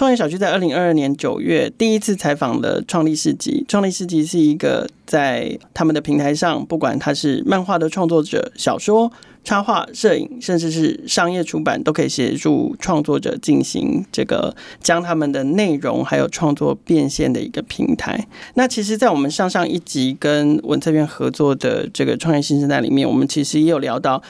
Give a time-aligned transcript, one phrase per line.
[0.00, 3.62] 创业小区在二零二二年九月第一次采访了创立市集。
[3.68, 9.12] 创立市集是一个在他们的平台上，不管他是漫画的创作者、小说、
[9.44, 18.26] 插画、摄影，甚至是商业出版，都可以协助创作者进行这个将他们的内容还有创作变现的一个平台。
[18.54, 24.22] 那其实，在我们上上一集跟文策院合作的这个创业新声带里面，我们其实也有聊到，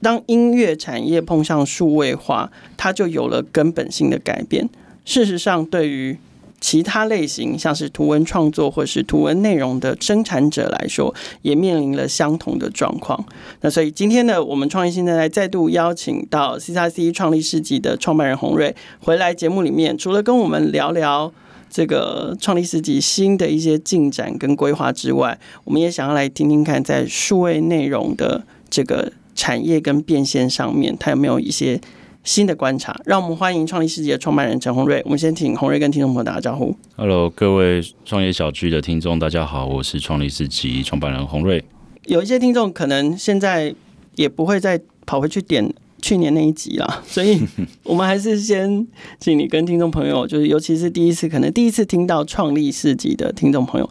[0.00, 4.70] 当音乐产业碰上数位化，它就有了根本性的改变。
[5.08, 6.18] 事实上，对于
[6.60, 13.24] 其他类型，像是图文创作或是图文内容的生产者来说，也面临了相同的状况。
[13.62, 21.32] 那所以今天呢，我们创业新声带再度邀请到 CXC 创立世纪的创办人洪瑞回来节目里面，除了跟我们聊聊
[21.70, 31.80] 这个创立世纪新的一些进展跟规划之外，我们也想要来听听看，在数位内容的这个产业跟变现上面，它有没有一些。
[32.28, 35.00] 新的观察，让我们欢迎创立世界的创办人陈宏瑞。
[35.06, 36.76] 我们先请宏瑞跟听众朋友打个招呼。
[36.94, 41.64] Hello，各位创业小聚的听众，大家好，我是创立世纪创办人宏瑞。
[42.04, 43.74] 有一些听众可能现在
[44.16, 47.40] 也不会再跑回去点去年那一集了， 所以
[47.82, 48.86] 我们还是先
[49.18, 53.88] 请你跟听众朋友，就是尤其是第一次可能第一次听到创立市集的听众朋友，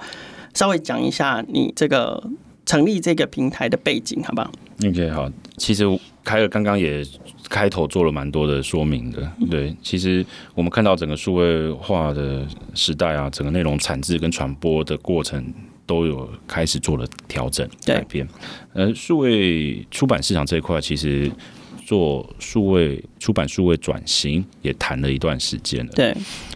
[0.53, 2.23] 稍微讲一下你这个
[2.67, 4.52] 成立这个平台的背景，好不好
[4.85, 5.27] ？OK，好，
[5.58, 5.83] 其实
[6.23, 7.03] 凯尔刚刚也。
[7.50, 15.44] 开头做了蛮多的说明的，对，其实我们看到整个数位化的时代啊，整个内容产制跟传播的过程
[15.86, 18.28] 都有开始做了调整改变。
[18.73, 21.31] 呃，数位出版市场这一块，其实。
[21.88, 25.92] 做数位出版、数位转型也谈了一段时间了。
[25.95, 26.14] 对，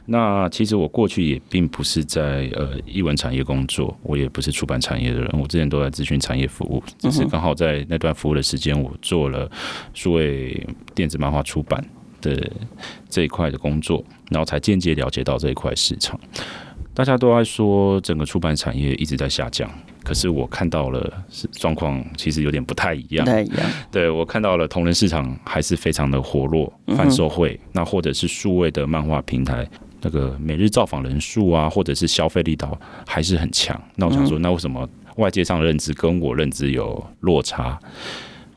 [0.08, 9.50] 那其实我过去也并不是在呃译文产业工作，我也不是出版产业的人，我之前都在咨询产业服务，只是刚好在那段服务的时间，我做了
[9.94, 11.82] 数位电子漫画出版
[12.20, 12.52] 的
[13.10, 16.20] 这一块的工作，然后才间接了解到这一块市场。
[16.94, 19.70] 大家都在说整个出版产业一直在下降，
[20.04, 23.26] 可是我看到了是状况其实有点不太一样。
[23.26, 23.60] 不太一样。
[23.90, 29.68] 对，我看到了同人市场还是非常的活络，贩售会，那或者是数位的漫画平台，
[30.02, 32.78] 那个每日造访人数啊，或者是消费力道
[33.08, 33.82] 还是很强。
[33.96, 37.80] 那我想说，那为什么外界上的认知跟我认知有落差？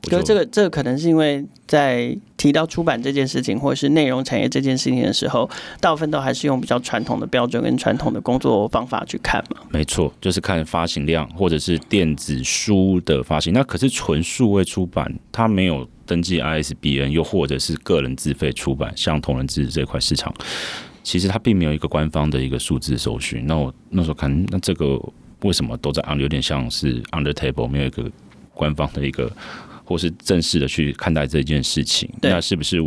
[0.03, 2.15] 可是这个这个可能是因为在
[2.45, 5.49] 提到出版这件事情，或者是内容产业这件事情的时候，
[5.81, 9.63] 大部分都还是用比较传统的标准跟传统的工作方法去看嘛。
[9.71, 13.51] 没错，就是看发行量或者是电子书的发行。
[13.55, 20.31] 那可是纯数位出版，它没有登记 ISBN，又或者是个人自费出版，像同人志这块市场，
[21.03, 23.47] 其实它并没有一个官方的一个数字搜寻。
[23.47, 25.01] 那我那时候看，那这个
[25.41, 28.05] 为什么都在 on 有点像是 under table，没有一个
[28.53, 29.33] 官方的一个。
[29.85, 32.79] 或是正式的去看待这件事情，那是不是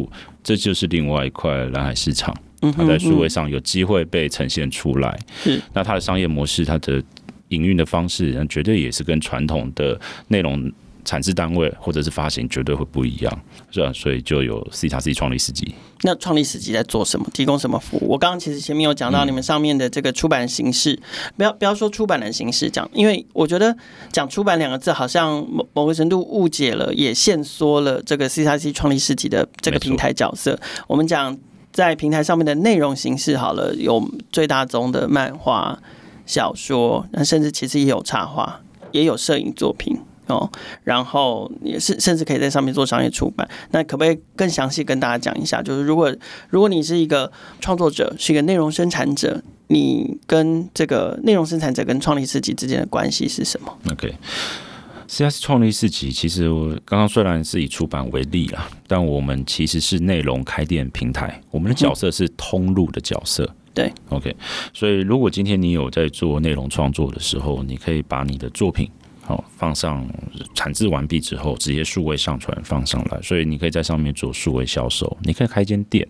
[0.44, 2.36] 这就是另外一块蓝海市场？
[2.76, 5.20] 它在数位上有机会被呈现出来。
[5.44, 7.02] 是，那它的商业模式，它的
[7.50, 10.72] 营运的方式，绝对也是跟传统的内容。
[11.08, 13.42] 产制单位或者是发行绝对会不一样，
[13.72, 13.90] 是吧？
[13.94, 15.74] 所以就有 C 叉 C 创立市集。
[16.02, 17.26] 那创立市集在做什么？
[17.34, 18.10] 提供什么服务？
[18.10, 21.00] 我刚刚其实前面有讲到你们上面的这个出版形式，
[21.38, 23.76] 不要不要说出版的形式讲，因为我觉得
[24.12, 30.60] 讲出版两个字好像某某个程度误解了，也限缩了这个 C 叉 C 创立市集的这个平台角色。
[30.88, 31.36] 我们讲
[31.72, 35.80] 在平台上面的内容形式好了，有最大宗的漫画、
[36.26, 38.60] 小说，那甚至其实也有插画，
[38.92, 39.98] 也有摄影作品。
[40.28, 40.50] 哦，
[40.84, 43.48] 然后也是甚至可以在上面做商业出版。
[43.72, 45.62] 那可不可以更详细跟大家讲一下？
[45.62, 46.14] 就是如果
[46.50, 63.44] 如果你是一个创作者，是一个内容生产者，你跟这个内容生产者跟创立市集之间的关系是什么？OK，CXC 创立市集其实我刚刚虽然是以出版为例啊，但我们其实是内容开店平台，我们的角色是通路的角色。
[63.46, 64.36] 嗯、对，OK，
[64.74, 68.90] 所以如果今天你有在做内容创作的时候，你可以把你的作品。
[69.28, 70.08] 好，放上
[70.56, 75.18] 产制完毕之后，直接数位上传放上来，所以你可以在上面做数位销售。
[75.22, 76.08] 你可以开一间店，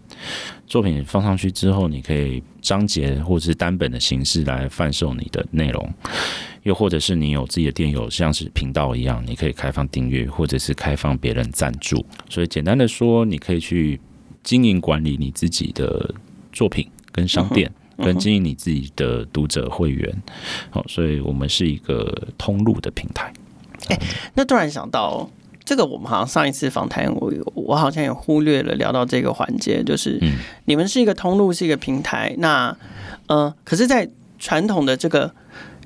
[0.68, 5.92] 作品放上去之后，你可以章节或者是单本的形式来贩售你的内容，
[6.62, 12.06] 又或者是你有自己的店有像是频道一样，你可以开放订阅，或者是开放别人赞助。
[12.30, 14.00] 所以简单的说，你可以去
[14.44, 16.14] 经营管理你自己的
[16.54, 17.72] 作品跟商店。
[17.98, 20.14] 跟经营你自己的读者会员，
[20.70, 23.32] 好，所以我们是一个通路的平台。
[23.90, 24.00] 哎，
[24.34, 25.30] 那突然想到，
[25.66, 30.20] 这个我们好像上一次访谈，我我我好像也忽略了聊到这个环节，就是
[30.66, 32.36] 你们是一个通路，是一个平台。
[32.38, 32.76] 那
[33.28, 35.34] 呃，可是，在传统的这个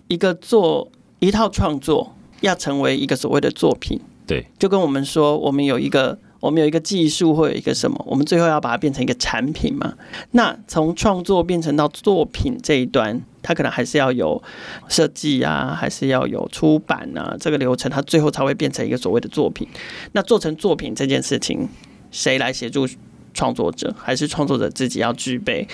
[0.08, 6.18] 一个做一套创作，要成为一个所谓的作品，对，就跟我们说，我们有一个。
[6.42, 9.94] 我们有一个技术或有一个什么，我们最后要把它变成一个产品嘛？
[10.32, 14.42] 那从创作变成到作品这一端，它可能还是要有
[14.90, 19.68] 设计啊，还是要有出版啊，这个流程，它最后才会变成一个所谓的作品。
[20.12, 21.70] 那做成作品这件事情，
[22.12, 22.88] 谁来协助
[23.34, 23.96] 创作者？
[23.98, 25.68] 还是创作者自己要具备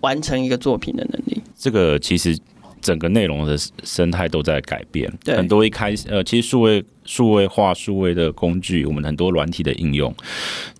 [0.00, 1.42] 完成一个作品的能力？
[1.56, 2.36] 这个其实。
[2.84, 5.34] 整个内容的生态都在改变，对。
[5.34, 10.14] 很多一开始呃，其实数位数位化数位的工具，我们很多软体的应用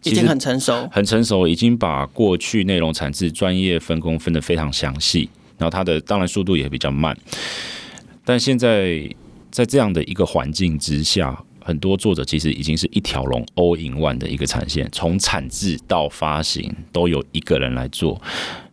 [0.03, 7.17] 已经很成熟，很成熟，已经把过去内容产制专业分工分得非常详细，然后它的当然速度也比较慢，
[8.23, 9.09] 但现在
[9.51, 18.21] 在这样的一个环境之下，很多作者其实已经是一条龙 all in one 的一个产线，从产制到发行都有一个人来做。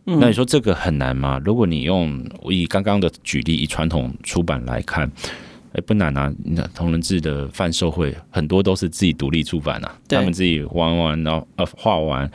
[0.04, 1.40] 那你说这个很难吗？
[1.44, 5.08] 如果你用我以刚刚的举例，以传统出版来看，
[5.74, 6.32] 哎，不难啊。
[6.44, 12.28] 那同人志的贩售会很多都是自己独立出版啊，他们自己玩完，然后呃画完、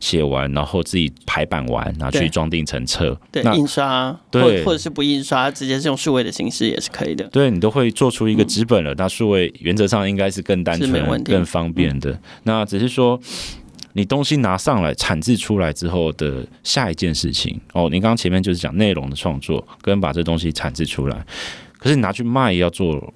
[0.00, 7.24] 写完，然后自己排版完，拿去装订成册，对，印刷，对，或者是不印刷，直接是用数位的形式也是可以的。
[7.28, 12.20] 对，你都会做出一个纸本了，那数位原则上应该是更单纯、更方便的。
[12.42, 13.18] 那只是说。
[13.96, 21.24] 你东西拿上来产制出来之后的下一件事情哦，您刚刚前面就是讲内容的创作跟把这东西产制出来，
[21.78, 23.14] 可是你拿去卖要做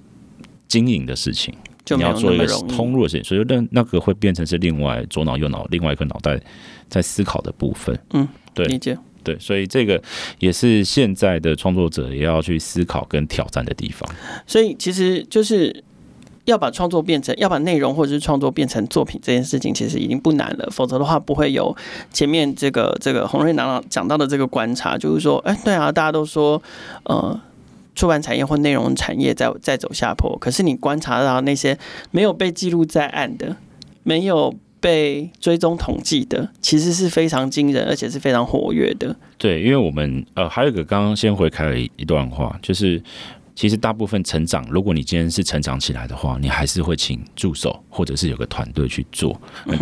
[0.69, 1.53] 经营的事情，
[1.89, 6.39] 你要做一个通路的事情，所以那那个会变成是另外左脑右脑另外一个脑袋
[6.87, 7.99] 在思考的部分。
[8.13, 8.97] 嗯，对，理解。
[9.21, 10.01] 对，所以这个
[10.39, 14.09] 也是现在的创作者也要去思考跟挑战的地方。
[14.47, 15.83] 所以其实就是。
[16.45, 20.67] 要把创作变成，要把内容或者是创作变成作品这件事情，其实已经不难了。
[20.71, 21.75] 否则的话，不会有
[22.11, 26.59] 前面这个这个洪瑞南讲到的这个观察，就是说，哎，对啊，大家都说，
[27.03, 27.39] 呃，
[27.93, 30.35] 出版产业或内容产业在在走下坡。
[30.39, 31.77] 可是你观察到那些
[32.11, 33.55] 没有被记录在案的，
[34.03, 39.15] 没有被追踪统计的，其实是非常惊人，而且是非常活跃的。
[39.37, 43.01] 对，因为我们呃，还有一个刚刚先回开了一段话，就是。
[43.59, 49.37] 其实大部分成长，如果你今天是成长起来的话，你还是会请助手，或者是有个团队去做。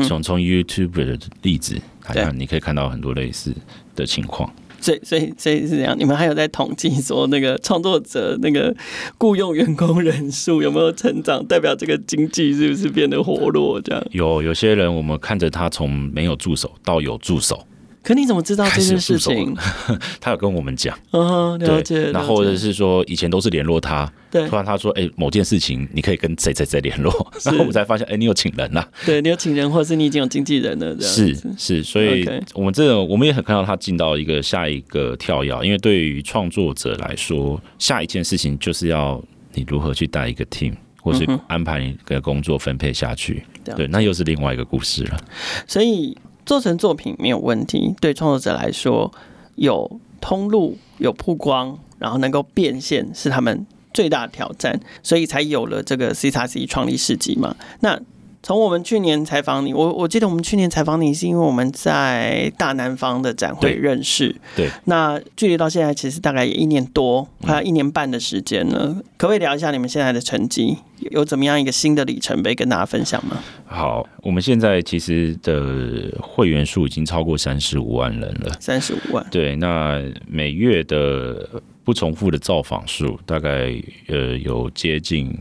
[0.07, 3.53] 从从 YouTube 的例子好像，你可以看到很多类似
[3.95, 4.51] 的情况。
[4.81, 5.95] 所以，所以，所以是这样。
[5.95, 8.75] 你们还有在统计说，那个创作者那个
[9.19, 13.79] 雇佣员工人数有没有成长，代表这个经济是不是变得活络？
[13.79, 17.63] 这样有有些人，我们看着他从没有助手到有助手。
[18.07, 19.53] 可你怎么知道这件事情？
[20.21, 22.09] 他有跟我们讲，嗯，了解。
[22.13, 24.47] 然后或者是说，以前都是联络他，对。
[24.47, 27.11] 突然他说：“哎，某件事情你可以跟谁谁谁联络。
[27.43, 30.97] ”然后我们才发现：“哎，你有请人呐？”对，你有请人，或者是你已经有经纪人了。
[31.01, 39.21] 是是，所以我们这种我们也很看到他进到一个下一个跳跃，因为对于创作者来说，下一件事情就是要
[39.53, 43.43] 你如何去带一个 team，或是安排一个工作分配下去。
[43.75, 45.19] 对，那又是另外一个故事了。
[45.67, 46.17] 所以。
[46.47, 49.11] 做成作品没有问题，对创作者来说，
[49.55, 57.55] 有通路、有曝光，然后能够变现是他们最大的挑战，所以才有了这个 CXC 创立市集嘛。
[57.81, 57.99] 那
[58.47, 64.33] 从我们去年采访你，我我记得我们去年采访你是因为我们在大南方的展会认识。
[64.55, 68.85] 对，对那距离到现在其实大概也一年多，快要一年半的时间了。
[68.85, 70.77] 嗯、可不可以聊一下你们现在的成绩？
[71.11, 73.35] 有怎么样一个新的里程碑跟大家分享吗？
[73.65, 78.55] 好，我们现在其实的会员数已经超过三十五万人了。
[78.61, 79.27] 三十五万。
[79.29, 83.75] 对，那每月的不重复的造访数大概
[84.07, 85.37] 呃有接近。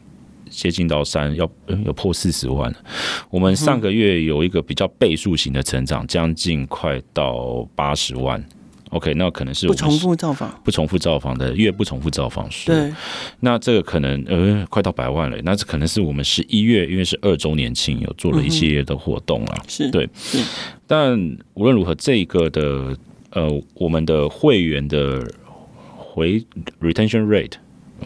[0.57, 1.49] 接近到三，要
[1.85, 2.75] 要破四十万。
[3.29, 8.43] 我们上个月有一个比较倍数型的成长，将近快到八十万。
[8.91, 12.73] OK，那可能是不重复造访，不重复造访的月不重复造访数。
[12.73, 12.91] 对，
[13.41, 15.37] 那这个可能呃快到百万了。
[15.43, 19.63] 那这可能是我们十一月，因为是二周年庆，有做了一系列的活动了。
[19.69, 20.09] 是对，
[20.87, 21.19] 但
[21.55, 22.97] 无论如何，这个的
[23.31, 25.31] 呃我们的会员的
[25.97, 26.43] 回
[26.81, 27.53] retention rate。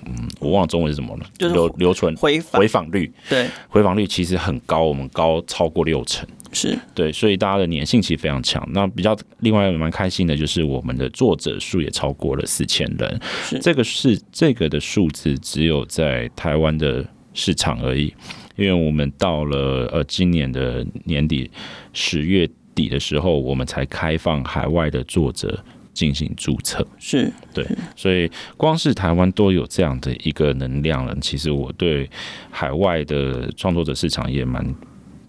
[0.06, 6.78] 嗯，我忘了中文是什么了，就是留留存回回访率，对，回访率其实很高，我们高超过六成，是。
[6.94, 8.66] 对，所以大家的粘性其实非常强。
[8.72, 13.58] 那比较另外蛮开心的就是我们的作者数也超过了四千人，是。
[13.58, 17.04] 这个是这个的数字只有在台湾的
[17.34, 18.14] 市场而已，
[18.56, 21.50] 因为我们到了呃今年的年底
[21.92, 25.62] 十月底的时候，我们才开放海外的作者。
[25.92, 27.66] 进行注册是对，
[27.96, 31.16] 所以光是台湾都有这样的一个能量了。
[31.20, 32.08] 其实我对
[32.50, 34.64] 海外的创作者市场也蛮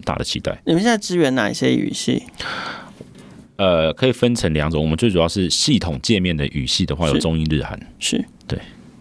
[0.04, 0.60] 大的期待。
[0.64, 2.22] 你们现在支援哪一些语系？
[3.56, 4.82] 呃，可以分成两种。
[4.82, 7.78] 我们最主要是系统界面的语系的话，有中英日韩。
[7.98, 8.58] 是，对，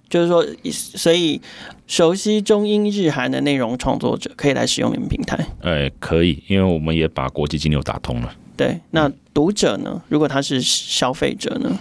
[0.09, 1.41] 就是说，所以
[1.87, 5.43] 熟悉中英日韩的内容创作者可以来使用你们平台。
[5.61, 8.35] 呃，可以，因为我们也把国际金流打通了。
[8.61, 9.99] 对，那读者呢？
[10.07, 11.79] 如果他是消费者呢？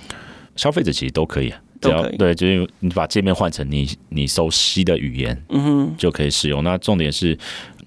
[0.57, 6.65] 消费者其实都可以啊，只要对，就是你把界面换成你你熟悉的语言，嗯哼，就可以使用。
[6.65, 7.39] 那重点是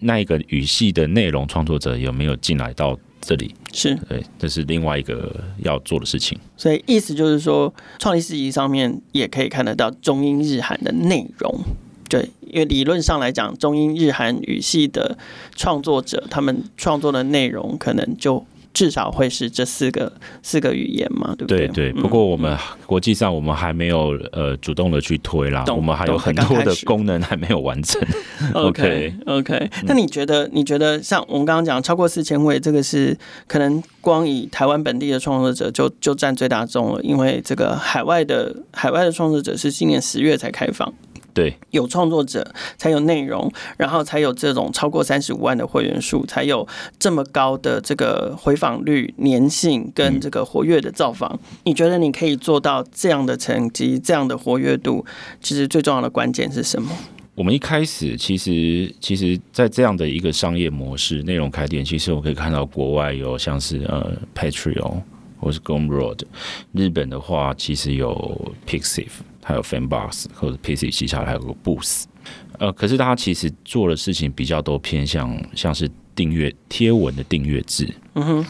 [0.01, 3.55] 那一个语系的内容创作者有没有进来到这里？
[3.73, 6.37] 是对，这是另外一个要做的事情。
[6.55, 11.63] 所以意思就是说，创立市集上面也可以看得到中英日韩的内容。
[12.07, 15.17] 对，因为理论上来讲，中英日韩语系的
[15.55, 18.45] 创作者，他们创作的内容可能就。
[18.73, 20.11] 至少会是这四个
[20.41, 21.67] 四个语言嘛，对不对？
[21.67, 22.01] 对对。
[22.01, 28.01] 不过我们国际上我们还没有呃主动的去推啦，我们还有很多的功能还没有完成。
[28.53, 29.69] OK OK。
[29.83, 30.49] 那你觉得？
[30.51, 40.93] 你觉得像我们刚刚讲超过四千位，这个是可能光以台湾本地的创作者就就占最大宗了，因为这个海外的海外的创作者是今年十月才开放。
[41.33, 46.67] 对，有创作者才有内容，然后才有这种超过三十五万的会员数，才有
[46.99, 51.31] 这么高的这个回访率、粘性跟这个活跃的造访。
[51.33, 51.39] 嗯。
[51.65, 55.05] 你觉得你可以做到这样的成绩、这样的活跃度？
[55.41, 56.91] 其实最重要的关键是什么？
[57.35, 65.01] 我们一开始其实其实，在这样的一个商业模式、内容开店，其实我可以看到国外有像是呃 Patreon
[65.39, 66.19] 或是 Gumroad，
[66.73, 69.07] 日本的话其实有 Pixiv。
[69.43, 72.05] 还有 Fanbox 或者 PC 旗下还有个 Boost，
[72.57, 78.45] 呃，可是它其实做的事情比较多偏向像是订阅贴文的订阅制，嗯哼。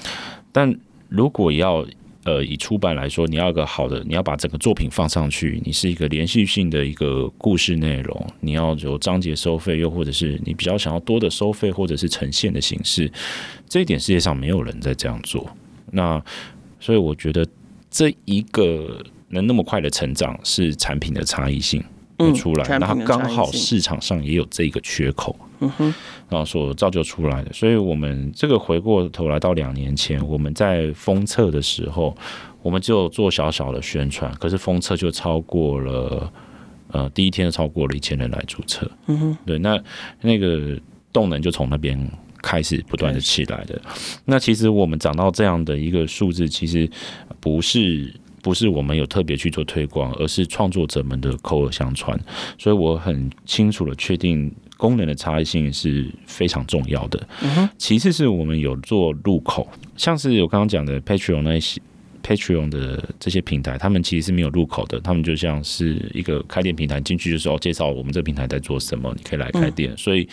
[0.52, 1.84] 但如果要
[2.26, 13.12] 呃以出版来说，你要一个好的，你要把整个作品放上去，你是一个连续性的一个故事内容，你要有章节收费，又或者是你比较想要多的收费或者是呈现的形式，
[13.68, 15.50] 这一点世界上没有人在这样做。
[15.92, 16.24] 那
[16.80, 17.44] 所以我觉得
[17.90, 19.04] 这一个。
[19.34, 21.84] 能那么快的成长，是产品的差异性
[22.18, 25.94] 会出来，那它刚好市场上也有这个缺口，嗯哼，
[26.30, 27.52] 然后所造就出来的。
[27.52, 32.16] 所以，我们这个回过头来到两年前，我们在封测的时候，
[32.62, 36.32] 我们就做小小的宣传，可是封测就超过了，
[36.92, 39.84] 呃，第一天超过了一千人来注册，嗯哼，对，那
[40.22, 40.80] 那个
[41.12, 42.00] 动能就从那边
[42.42, 43.82] 开始不断的起来的。
[44.24, 46.88] 那其实我们涨到这样的一个数字，其实
[47.40, 48.14] 不是。
[48.44, 52.20] 不是我们有特别去做推广，而是创作者们的口耳相传。
[52.60, 57.26] 所以我很清楚的确定功能的差异性是非常重要的。
[57.78, 61.82] 其次是我们有做入口，像是我刚刚讲的 Patreon 那些
[62.22, 69.98] Patreon 的这些平台，他们其实是没有入口的，他们就像是一个开店平台，进去的时候介绍我们这个平台在做什么，你可以来开店。
[69.98, 70.28] 所以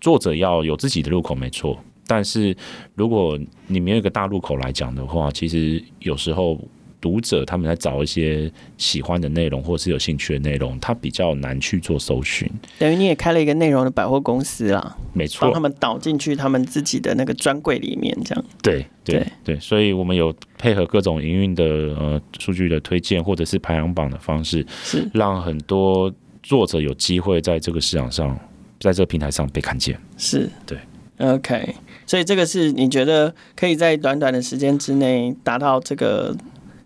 [0.00, 2.56] 作者要有自己的入口没错，但是
[2.96, 6.58] 如果你没有一个大入口来讲的话，其实有时候。
[7.00, 12.46] 读者他们在找一些喜欢的内容，或是有兴趣的内容，他比较难去做搜寻。
[12.78, 18.44] 等于你也开了一个内容的百货公司啦，没错，帮他们导进去他们自己的那个专柜里面，这样。
[18.62, 28.38] 对对对，所以我们有配合各种营运的呃数据的推荐，或者是排行榜的方式，是让很多作者有机会在这个市场上，
[28.78, 29.98] 在这个平台上被看见。
[30.18, 30.78] 是对
[31.16, 31.74] ，OK，
[32.06, 36.36] 所以这个是你觉得可以在短短的时间之内达到这个。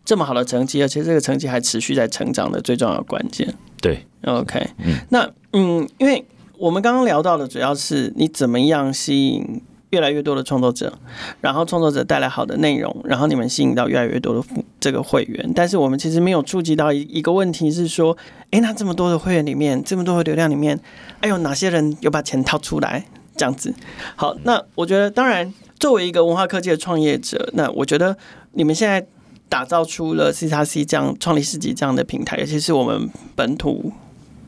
[0.05, 3.55] 这么好的成绩，而且这个成绩还持续在成长的最重要的关键。
[3.81, 6.25] 对，OK，嗯，那嗯，因为
[6.59, 10.93] 我们刚刚聊到的主要是你怎么样吸引越来越多的创作者，
[11.41, 14.43] 然后创作者带来好的内容，然后你们吸引到越来越多的
[14.81, 15.53] 这个会员。
[15.55, 18.17] 但是我们其实没有触及到一一个问题是说，
[18.51, 20.79] 诶，那这么多的会员里面，这么多的流量里面，
[21.21, 23.07] 哎呦，哪些人有把钱掏出来？
[23.37, 23.75] 这样子。
[24.17, 28.17] 好，那我觉得，当然，作为一个文化科技的创业者，那我觉得
[28.53, 29.07] 你们现在。
[29.55, 33.93] 打造出了 CXC 这样创立世纪这样的平台，尤其是我们本土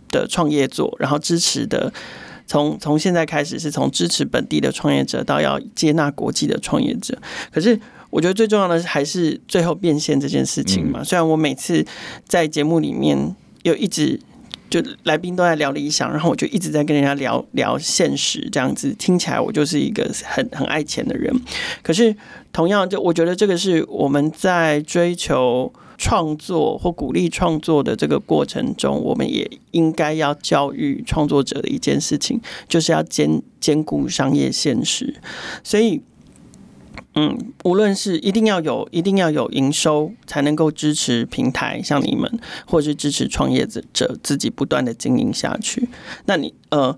[0.08, 1.92] 的创业做，然后支持的，
[2.44, 7.16] 从从现在开始是从支持本地的创业者到要接纳国际的创业者。
[7.52, 7.78] 可是
[8.10, 11.04] 我觉得最重要的还是最后变现这件事情嘛。
[11.04, 11.86] 虽然我每次
[12.26, 14.18] 在节目里面又一直。
[14.68, 21.32] 就来宾都在聊理想，然后我就一直在跟人家聊聊现实，这样子听起来我就是一个很很爱钱的人。
[21.82, 22.14] 可是
[22.52, 35.14] 同样，就我觉得这个是我们在追求创作或鼓励创作的这个过程中，我们也应该要教育创作者的一件事情，就是要兼兼顾商业现实。
[35.62, 36.02] 所以。
[37.18, 42.30] 嗯，无论是一定要有，一定要有营收，才能够支持平台，像你们，
[42.66, 45.88] 或是支持创业者自己不断的经营下去。
[46.26, 46.94] 那你呃，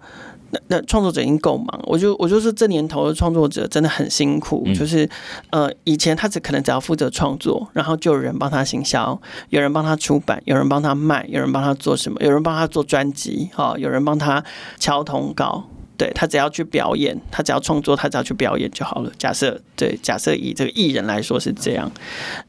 [0.51, 5.09] 那那创作者已经够忙，我就我就说这年头的创作者真的很辛苦，嗯、就是
[5.51, 9.21] 呃，以前他只可能只要负责创作，然后就有人帮他行销，
[9.51, 14.43] 有人帮他出版，有人帮他卖，有人帮他做什么，有人帮他做专辑，哈，有人帮他
[14.81, 15.65] 敲通告。
[15.99, 19.13] 对，他只要去表演，他只要创作，他只要去表演就好了。
[19.19, 21.91] 假设对，假设以这个艺人来说是这样，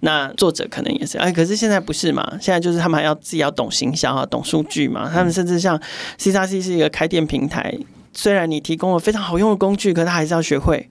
[0.02, 1.18] 那作者可能也是。
[1.18, 2.38] 哎，可是现在不是嘛？
[2.40, 5.10] 现在就是他们还要自己要懂行销啊，懂数据嘛。
[5.12, 5.82] 他们甚至像
[6.20, 7.76] C 叉 C 是一个开店平台，
[8.14, 10.88] 虽然你提供了非常好用的工具，可是他还是要学会。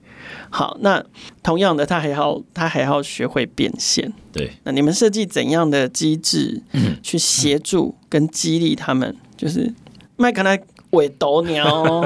[0.49, 1.01] 好，那
[1.41, 4.11] 同样的，他还要他还要学会变现。
[4.33, 6.61] 对，那你们设计怎样的机制
[7.01, 9.15] 去协助跟激励他们？
[9.37, 9.73] 就是
[10.19, 10.59] 麦可能。
[10.93, 12.03] 尾斗鸟，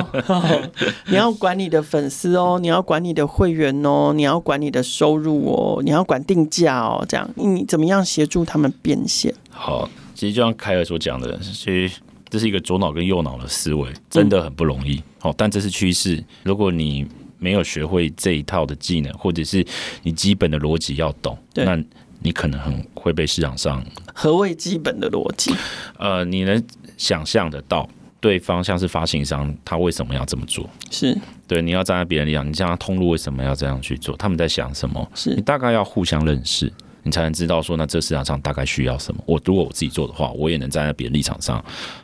[1.08, 9.34] 你要管你的粉丝哦，你要管你的会员哦，你要管你的收入哦，你要管定价哦，这样你怎么样协助他们变现？
[9.50, 11.90] 好，其实就像凯尔所讲的，其实
[12.30, 15.02] 这是一个左脑跟右脑的思维，真的很不容易。
[15.20, 16.22] 好、嗯，但这是趋势。
[16.44, 17.08] 如果你
[17.40, 19.66] 没有学会这一套的技能，或者是
[20.02, 21.82] 你基本的逻辑要懂，那
[22.20, 23.82] 你可能很会被市场上。
[24.14, 25.56] 何谓基本的逻辑？
[25.98, 26.62] 呃，你能
[26.98, 27.88] 想象得到？
[28.24, 30.70] 对方像是发行商，他为什么要这么做？
[30.90, 31.14] 是
[31.46, 34.16] 对，你要站在别人立场，你这样通路为什么要这样去做？
[34.16, 35.12] 他们在想什么？
[35.14, 36.72] 是你大概要互相认识，
[37.04, 39.22] 你才能知道说，那这市场上大概需要什么。
[39.26, 41.62] 我如果我自己做的话，我也能站在别人立场上，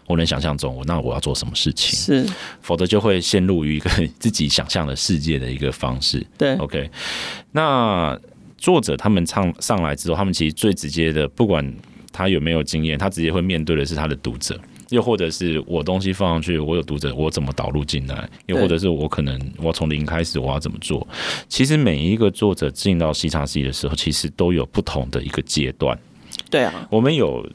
[0.08, 1.98] 我能想象中，我那我要做什么事情？
[1.98, 2.30] 是，
[2.62, 6.22] 否则就会陷入于一个 自己想象的世界的一个方式。
[6.38, 6.92] 对，OK。
[7.54, 8.20] 那
[8.58, 11.74] 作者他们唱上来之后，他们其实最直接的，不管
[12.12, 14.60] 他有没有经验，他直接会面对的是他的读者。
[14.90, 18.30] 又或者是我东西放上去，我有读者，我怎么导入进来？
[18.48, 21.08] 又或者是我可能我从零开始，我要怎么做？
[21.48, 25.98] 其实每一个作者进到 C 叉 C 的时候，其实都有不同的一个阶段。
[26.50, 27.48] 对啊，我们有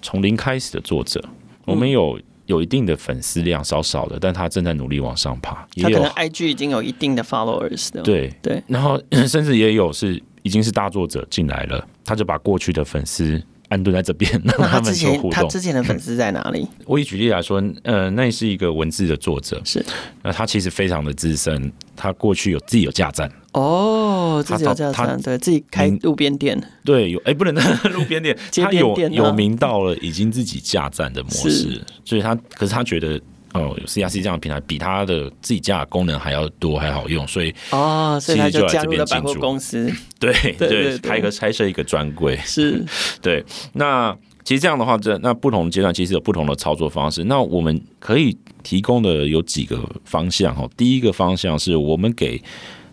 [0.00, 1.22] 从零开始的作者，
[1.64, 5.66] 我们有有一定的粉丝量，少少的，但他正在努力往上爬。
[5.82, 8.02] 他可能 IG 已经有一定的 followers 的。
[8.02, 13.42] 对对，然后 甚至也有是已经是大作者进来了，他就把过去的粉丝。
[13.68, 15.30] 安顿在这边，让他们做互动。
[15.30, 16.66] 他之前的粉丝在哪里？
[16.86, 19.84] 我以举例来说，呃，那是一个文字的作者，是，
[20.22, 23.30] 那他其实非常的资深，他过去有自己有架站。
[23.52, 27.54] 哦，自己有架站，对自己开路边店，对，有哎、欸，不能
[27.92, 33.20] 路边店，他有有名到了已经自己架站的模式，所以他可是他觉得。
[33.58, 42.84] 哦，有 CRC 这样的平台比它的自己家的功能还要多，还好用，所以哦，所以他就加入了百货公司，对 对，对，开个开设一个专柜，是
[43.20, 43.44] 对。
[43.72, 47.24] 那其实这样的话，这那不同阶段其实有不同的操作方式。
[47.24, 50.66] 那我们可以提供的有几个方向哈。
[50.76, 52.40] 第一个方向是我们给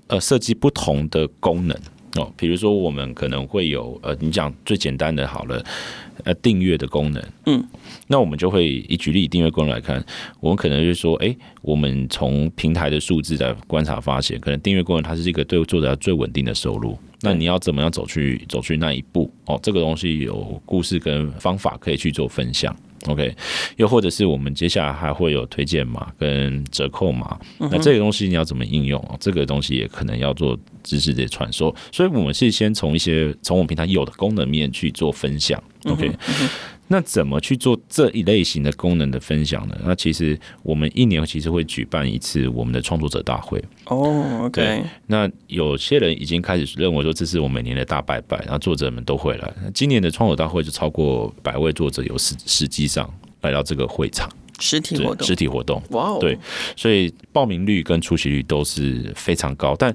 [0.08, 1.78] 呃设计不同的功能
[2.18, 5.64] 哦，比如说我们可能会有呃，你讲最简单的好了。
[6.24, 7.64] 呃，订阅的功能，嗯，
[8.08, 10.04] 那我们就会以举例订阅功能来看，
[10.40, 16.98] 我们可能就是说，哎、欸，我们从平台的数字来观察发现，可能订阅功能它是一个对作者最稳定的收入。
[17.22, 19.32] 那你要怎么样走去走去那一步？
[19.46, 22.76] 哦，这个东西有故事跟方法可以去做分享。
[23.08, 23.36] OK，
[23.78, 29.18] 又或者是我们接下来还会有推荐码跟折扣码，那这个东西你要怎么应用？
[29.20, 31.74] 这个东西也可能要做知识的传授。
[31.92, 35.62] 所以我们是先从一些从我们平台有的功能面去做分享。
[35.86, 36.12] OK，
[36.88, 39.76] 那怎么去做这一类型的功能的分享呢？
[39.84, 43.64] 那其实我们一年其实会举办一次我们的创作者大会。
[43.86, 44.84] 哦，OK。
[45.08, 49.54] 那有些人已经开始认为说，这是我每年的大拜拜，然后作者们都会来。
[49.74, 54.30] 今年的创作大会就超过百位作者有实实际上来到这个会场。
[54.58, 56.18] 实体活动，实体活动，哇哦！
[56.22, 56.38] 对，
[56.78, 59.76] 所以报名率跟出席率都是非常高。
[59.76, 59.94] 但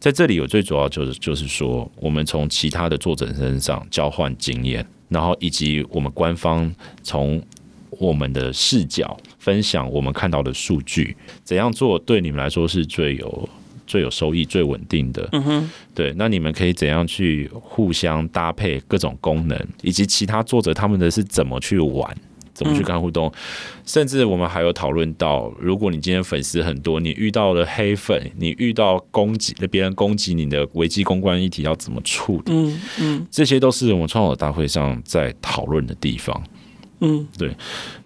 [0.00, 7.42] 在这里有最主要就是，就是说，我们从其他的作者身上交换经验，然后以及我们官方从
[7.90, 13.48] 我们的视角分享我们看到的数据，怎样做对你们来说是最有
[13.86, 15.28] 最有收益、最稳定的。
[15.32, 22.16] 嗯哼，对，那你们可以怎样去互相搭配各种功能，以及其他作者他们的是怎么去玩。
[22.60, 23.26] 怎么去跟他互动？
[23.28, 23.32] 嗯、
[23.86, 32.52] 甚至我们还有讨论到，如果你今天粉丝很多，你遇到了黑粉，你遇到攻击，别人攻击你的危机公关议题要怎么处理？
[32.52, 36.38] 嗯嗯，这些都是我们创作大会上在讨论的地方。
[37.00, 37.50] 嗯，对，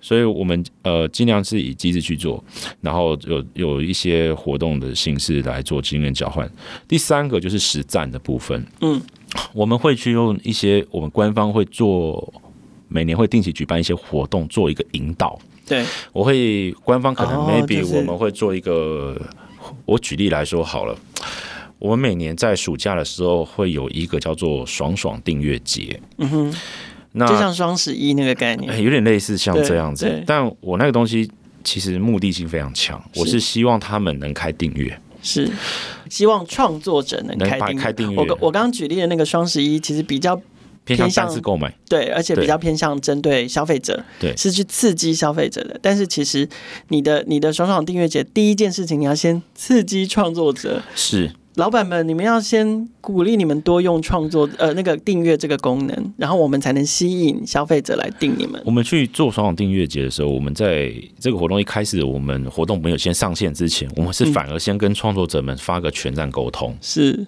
[0.01, 2.43] 所以我们呃尽量是以机制去做，
[2.81, 6.49] 然后有有一些活动的形式来做经验交换。
[6.87, 8.65] 第三个就是实战的部分。
[8.83, 9.03] 嗯，
[9.53, 12.33] 我们会去用一些我们官方会做。
[12.95, 15.37] 每年会定期举办一些活动，做一个引导。
[15.67, 19.21] 对，我会官方可能 maybe、哦就是、我们会做一个，
[19.85, 20.97] 我举例来说好了，
[21.81, 26.01] 我们每年在暑假的时候会有一个叫做“爽爽订阅节”。
[26.19, 26.55] 嗯哼，
[27.11, 30.23] 那就像双十一那个概念，有点类似像这样子。
[30.25, 31.29] 但我那个东西
[31.65, 35.51] 其实目的性非常强，我是希望他们能开订阅，是
[36.09, 38.17] 希望创作者能开开订阅。
[38.17, 40.41] 我我刚刚举例的那个双十一，其实比较
[40.85, 45.79] 偏向单次购买，对，而且比较偏向针对消费者，对，是去刺激消费者的。
[45.81, 46.49] 但是其实
[46.89, 51.31] 你的你的爽爽订阅节第一件事情，你要先刺激创作者，是。
[51.57, 58.61] 老板们，你们要先鼓励你们多用创作呃那个订阅这个功能，然后我们才能吸引消费者来订你们。
[58.67, 67.25] 我们去做爽爽订阅节的时候，我们在这个活动一开始，我们活动没有先上线之前，我们是反而先跟创作者们发个全站沟通，是。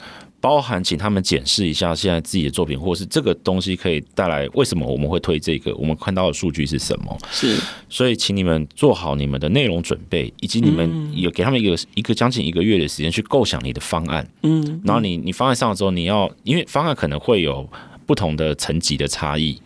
[0.47, 5.75] 包含请他们检视一下现在自己的作品，或是这个东西可以带来为什么我们会推这个？
[5.75, 7.19] 我们看到的数据是什么？
[7.33, 14.25] 是，所以请你们做好你们的内容准备，以及你们有给他们一个一个将近一个月的时间去构想你的方案。
[14.45, 17.69] 嗯，然后你你方案上了之后，你要因为方案可能会有
[18.07, 19.61] 不同的层级的差异，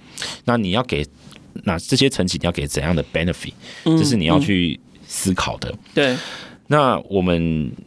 [0.47, 1.07] 那你要给
[1.65, 3.53] 那这些层级你要给怎样的 benefit？
[3.85, 5.75] 这是你要去思考的。
[5.93, 6.17] 对。
[6.73, 7.37] 那我们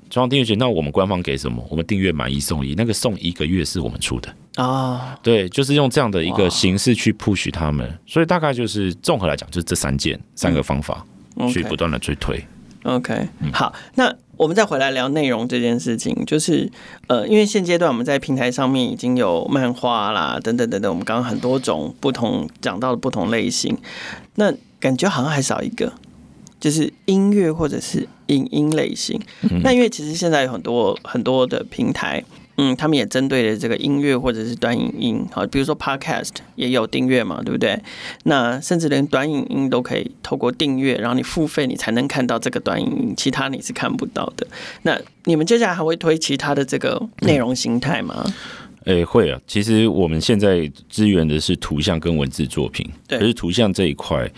[0.10, 1.66] 中央订阅节，那我们官方给什么？
[1.70, 5.18] 我们订阅买一送一，那个送一个月是我们出的啊。
[5.24, 11.06] 对，就是用这样的一个形式去 push 他们，所以大概就是综合来讲，就是这三件三个方法
[11.50, 12.44] 去不断的去推。
[12.84, 16.70] OK，好，那我们再回来聊内容这件事情，就是
[17.08, 23.78] 呃，因为现阶段我们在平台上面已经有漫画啦，等等等等，我们刚刚很多种不同讲到的不同类型，
[24.36, 25.94] 那感觉好像还少一个。
[26.60, 29.20] 就是音乐或者是影音类型，
[29.64, 32.24] 那因为其实现在有很多很多的平台，
[32.58, 37.78] 嗯，他们也针对了这个音乐或者是短影音，好，比如说 Podcast 也有订阅嘛，对不对？
[38.24, 44.48] 那甚至连短影音都可以透过订阅，然后你付费，你才能看到这个短影音，其他你是看不到的。
[44.84, 48.24] 那你们接下来还会推其他的这个内容形态吗？
[48.86, 49.40] 诶、欸，会啊。
[49.48, 54.30] 其实我们现在支援的是图像跟文字作品，对，可是图像这一块。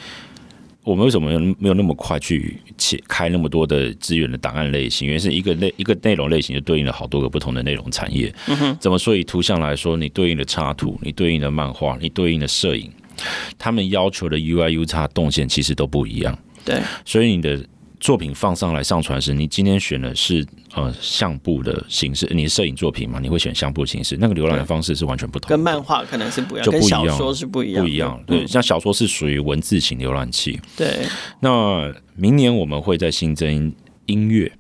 [0.86, 5.08] 我们为什么没有没有那么快去切开那么多的资源的档案类型？
[5.08, 8.34] 因为是一个类一个内容类型就对应了好多个不同的内容产业。
[8.48, 9.14] 嗯哼，怎么说？
[9.16, 12.90] 以图像来说，你对应的插图，你对应的漫画，你对应的摄影，
[13.58, 16.38] 他们要求的 UI、U 叉动线其实都不一样。
[16.64, 17.66] 对，所以你的。
[17.98, 20.46] 作品放上来上传时，你今天选的是
[20.76, 28.24] 呃相簿的形式，你是摄影作品嘛，你会选相簿形式，那个浏览的方式是完全不同，跟漫画可能是不一样，就不一样，跟小说是不一样，不一样。
[28.28, 30.60] 对，像小说是属于文字型浏览器。
[30.78, 31.06] 对，
[31.40, 33.74] 那明年我们会再新增
[34.06, 34.52] 音乐。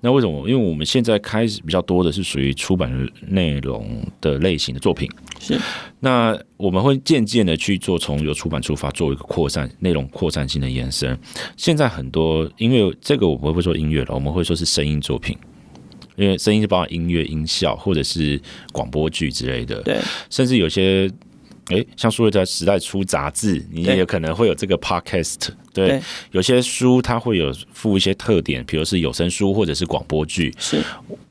[0.00, 0.48] 那为什么？
[0.48, 5.58] 因为我们现在开始比较多的是属于出版的内容的类型的作品，是。
[5.98, 11.18] 那我们会渐渐的去做从由出版出发，做一个扩散内容扩散性的延伸。
[11.56, 15.36] 现在很多，音乐这个我们不会说音乐了，我们会说是声音作品，
[16.16, 18.40] 因为声音是包含音乐、音效或者是
[18.72, 19.98] 广播剧之类的，对，
[20.30, 21.10] 甚至有些。
[21.70, 25.88] 诶，像数位在时代出杂志，你也有可能会有这个 podcast 对。
[25.88, 30.54] 对，有些书它会有附一些特点，比如是有声书或者是广播剧。
[30.60, 30.80] 是，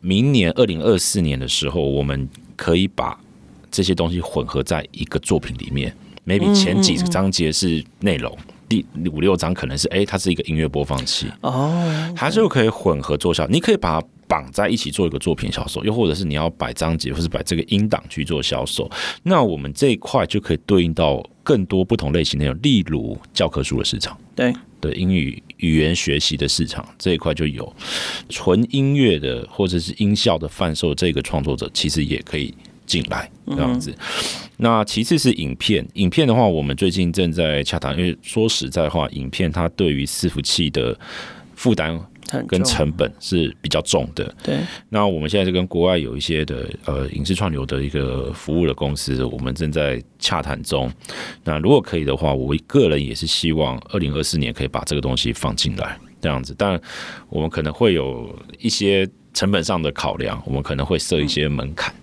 [0.01, 3.17] 明年二零二四年的时候，我们可以把
[3.71, 5.95] 这些东西混合在一个作品里面。
[6.27, 11.27] maybe 前几章节是内容，嗯嗯嗯，第五六章可能是诶，它是一个音乐播放器。
[11.41, 13.47] 哦，它就可以混合做效。
[13.47, 14.07] 你可以把它。
[14.27, 18.89] 绑在一起做一个作品销售，又或者是你要摆章节，或是摆这个音档去做销售，
[19.21, 24.51] 那我们这一块就可以对应到更多不同类型的内容，例如教科书的市场，对
[24.81, 27.71] 对，英语语言学习的市场这一块就有
[28.27, 32.51] 纯音乐的或者是音效的贩售，这个创作者其实也可以
[32.85, 33.93] 进来这样子。
[34.57, 40.97] 那其次是影片，影片的话，我们最近正在洽谈，因为说实在话，影片它对于伺服器的
[41.55, 41.99] 负担。
[42.47, 44.35] 跟成本是比较重的。
[44.41, 44.57] 对，
[44.89, 50.91] 那我们现在是跟国外有一些的呃影视串流的一个服务的公司，我们正在洽谈中。
[51.43, 56.55] 那如果可以的话，我个人也是希望二零二四年可以把这个东西放进来，这样子。
[56.57, 56.81] 但
[57.29, 61.93] 我们可能会有一些成本上的考量，我们可能会设一些门槛。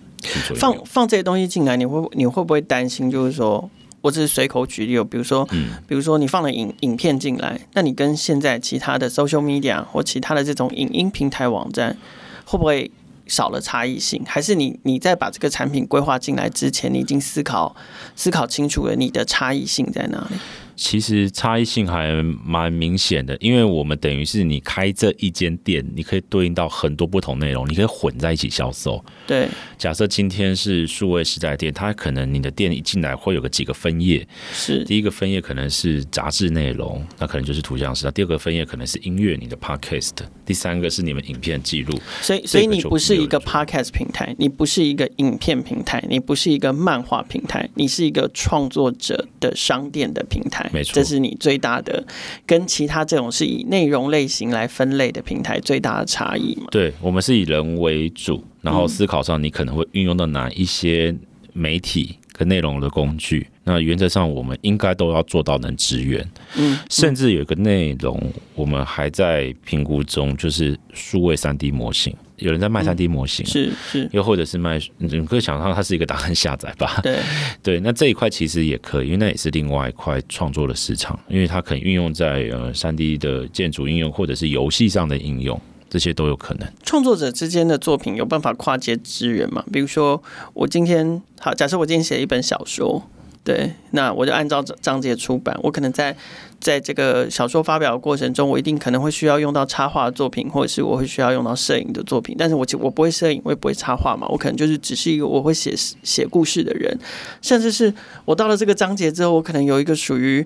[0.55, 3.11] 放放这些东西进来，你会你会不会担心？
[3.11, 3.69] 就是说。
[4.03, 5.45] 我只是随口举例，比如说，
[5.87, 11.95] 比如说你放了影影片进来，那你跟现在其他的 social media 或其他的这种影音平台网站，
[12.43, 12.91] 会不会
[13.27, 14.21] 少了差异性？
[14.27, 17.73] 还是你你在把这个产品规划进来之前，你已经思考
[18.13, 20.35] 思考清楚了你的差异性在哪里？
[20.75, 22.11] 其实差异性还
[22.43, 29.03] 蛮明显的，因为我们等于是你开这一间店，你可以对应到很多不同内容，你可以混在一起销售。
[29.27, 40.11] 对，假设今天是数位时代店，它可能你的店一进来会有个几个分页，是第一个分页可能是杂志内容，那可能就是图像时代；第二个分页可能是音乐，你的 podcast；
[40.45, 41.99] 第三个是你们影片记录。
[42.21, 50.62] 所以，所以你不是一个 podcast 平台，你不是一个影片平台，你不是一个漫画平台，你是一个创作者的商店的平台。
[50.63, 52.03] 台，没错，这是你最大的
[52.45, 56.67] 跟其他这种是以内容类型来分类的平台最大的差异嘛？
[56.71, 61.15] 对，我们是以人为主，然后思考上你可能会运用到哪一些
[61.53, 66.27] 媒体跟内容的工具，那原则上我们应该都要做到能支援。
[66.55, 68.19] 嗯，甚至有一个内容
[68.55, 72.15] 我们还在评估中，就是数位三 D 模型。
[72.43, 76.99] 有人在卖三 D 模型，是是，又或者是卖，你可以想象它是一个档案下载吧？
[77.01, 77.19] 对
[77.63, 86.67] 对，那这一块其实也可以，因为那也是另外一块创作的市场，因为它可以运用在呃三 D 的建筑应用，或者是游戏上的应用，这些都有可能。
[86.83, 89.63] 创作者之间的作品有办法跨界支援吗？
[89.71, 90.21] 比如说，
[90.53, 93.07] 我今天好，假设我今天写一本小说。
[93.45, 95.53] 对，那我就按照章节出版。
[95.61, 96.15] 我可能在
[96.63, 102.35] 在这个小说发表的过程中，我一定可能会需要用到插画的作品，或者是我会需要用到摄影的作品。
[102.39, 104.25] 但是我我不会摄影，我也不会插画嘛。
[104.29, 106.97] 我可能就是只是一个我会写写故事的人，
[107.41, 110.45] 甚至是我到了这个章节之后，我可能有一个属于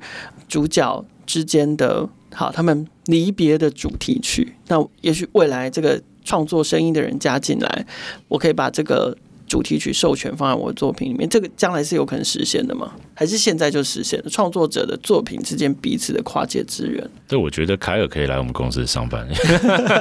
[0.50, 4.56] 主角之间的好他们离别的主题曲。
[4.68, 7.86] 那也许未来这个创作声音的人加进来，
[8.28, 9.16] 我可以把这个。
[9.48, 12.92] 主题曲授权放在我的作品里面，这个将来是有可能实现的吗？
[13.18, 14.30] 还是现在就实现了？
[14.30, 17.04] 创作者的作品之间彼此的跨界支援？
[17.28, 19.28] 对，我觉得凯尔可以来我们公司上班，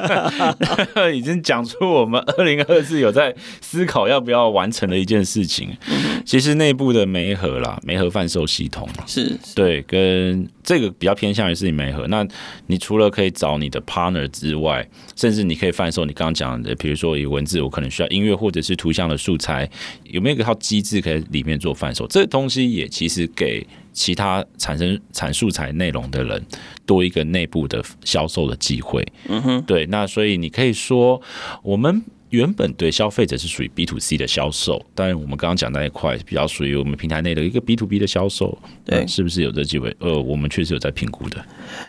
[1.15, 5.75] 已经讲出我们二零二四有在思考要不要完成的一件事情。
[5.89, 12.07] 嗯、其实内部的媒合啦，媒合贩售系统是，是对，跟这个比较偏向于是你媒合。
[12.09, 12.27] 那
[12.67, 19.69] 你除了可以找你的 partner 之外，甚至你可以贩售你刚刚讲的，比如说以文字，我可能需要音乐或者是图像的素材，
[20.05, 22.07] 有没有一套机制可以里面做贩售？
[22.09, 26.45] 这东西也其实给其他产生产素材内容的人
[26.85, 29.07] 多一个内部的销售的机会。
[29.29, 31.21] 嗯哼，对，那所以你可以说
[31.63, 32.03] 我们。
[32.31, 39.97] 原本对消费者是属于 B to C 的销售，但我们刚刚讲那一块比较属于我们平台内的一个 B to B 的销售，对，是不是有这机会？
[40.01, 41.43] 呃，我们确实有在评估的。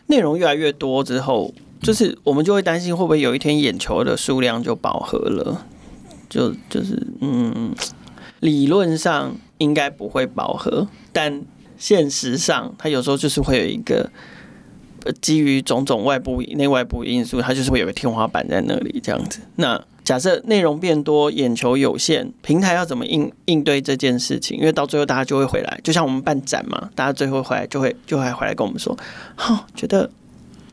[0.05, 1.51] 内容越来越多之后，
[1.81, 5.65] 就是我们就会担心会不会有一天眼球的数量就饱和了？
[6.29, 7.75] 就就是嗯，
[8.39, 11.41] 理论上应该不会饱和，但
[11.77, 14.09] 现实上它有时候就是会有一个
[15.21, 19.39] 基于种种外部内外部因素，它就是会有个天花板在那里这样子。
[19.55, 24.57] 那假设内容变多，眼球有限，平台要怎么应应对这件事情？
[24.57, 28.97] 因为到最后大家就会回来，就像我们办展嘛，大家最后回来就会就会回来跟我们说，
[29.35, 30.09] 哈，觉得。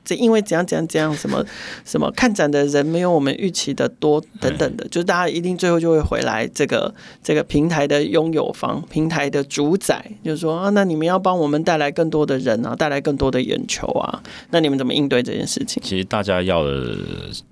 [0.04, 1.44] 这因为怎样怎样怎样什么
[1.84, 15.82] 什么看展的人没有我们预期的多等等的，就是大家一定最后就会回来这个这个平台的拥有方，平台的主宰，就是说啊，那你们要帮我们带来更多的人啊，带来更多的眼球啊，那你们怎么应对这件事情？
[15.82, 16.96] 其实大家要的，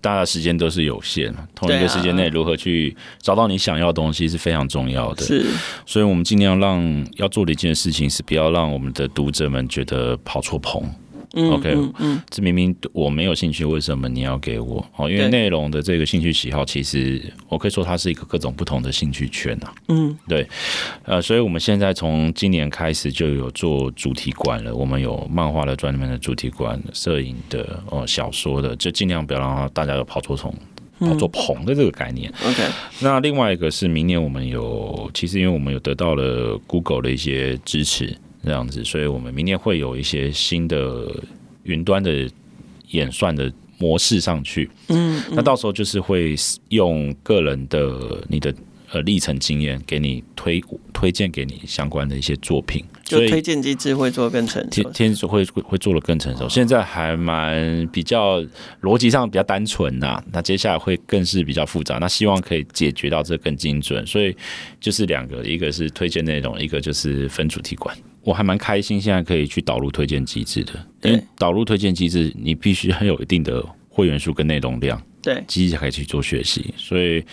[0.01, 5.25] 大家时间都是有限，同一个时间内如何去找到你想要的东西是非常重要的。
[5.25, 5.47] 是，
[5.87, 10.83] 所以我们尽量让要做的一件事情是不要让我们的读者们觉得跑错棚。
[11.35, 14.85] OK，嗯，嗯，这明明我没有兴趣，为什么你要给我？
[14.97, 19.73] 哦，因为内容的这个兴趣喜好，其实我可以说它是一个各种不同的兴趣圈呐。
[19.89, 20.47] 嗯，对，
[21.05, 30.53] 呃，所以我们现在从今年开始就有做主题馆了，我们有漫画的专门的主题馆，摄影的哦，小说的，就尽量不要让大家有跑错棚、
[31.01, 32.31] 跑错棚的这个概念。
[32.45, 32.63] OK，
[33.01, 38.15] 那另外一个是明年我们有，其实因为我们有得到了 Google 的一些支持。
[38.43, 41.09] 这样子，所以我们明年会有一些新的
[41.63, 42.29] 云端的
[42.91, 44.69] 演算的模式上去。
[44.89, 46.35] 嗯，嗯，那到时候就是会
[46.69, 48.55] 用个人的你的
[48.91, 56.49] 呃历程经验给你推推荐给你相关的一些作品，就推荐机制会做更成熟，天天会会做的更成熟。
[56.49, 58.41] 现在还蛮比较
[58.83, 61.99] 逻辑上比较单纯呐，那接下来会更是比较复杂。
[61.99, 64.37] 那希望可以解决到这更精准，所以
[64.81, 67.97] 就是两个，一个是推荐内容，一个就是分主题馆。
[68.25, 70.73] 我还蛮开心，现在可以去导入推荐机制的。
[71.03, 76.73] 因为导入推荐机制，你必须很有一定的会员数跟内容量，对，机制才可以去做学习。
[76.77, 77.25] 所以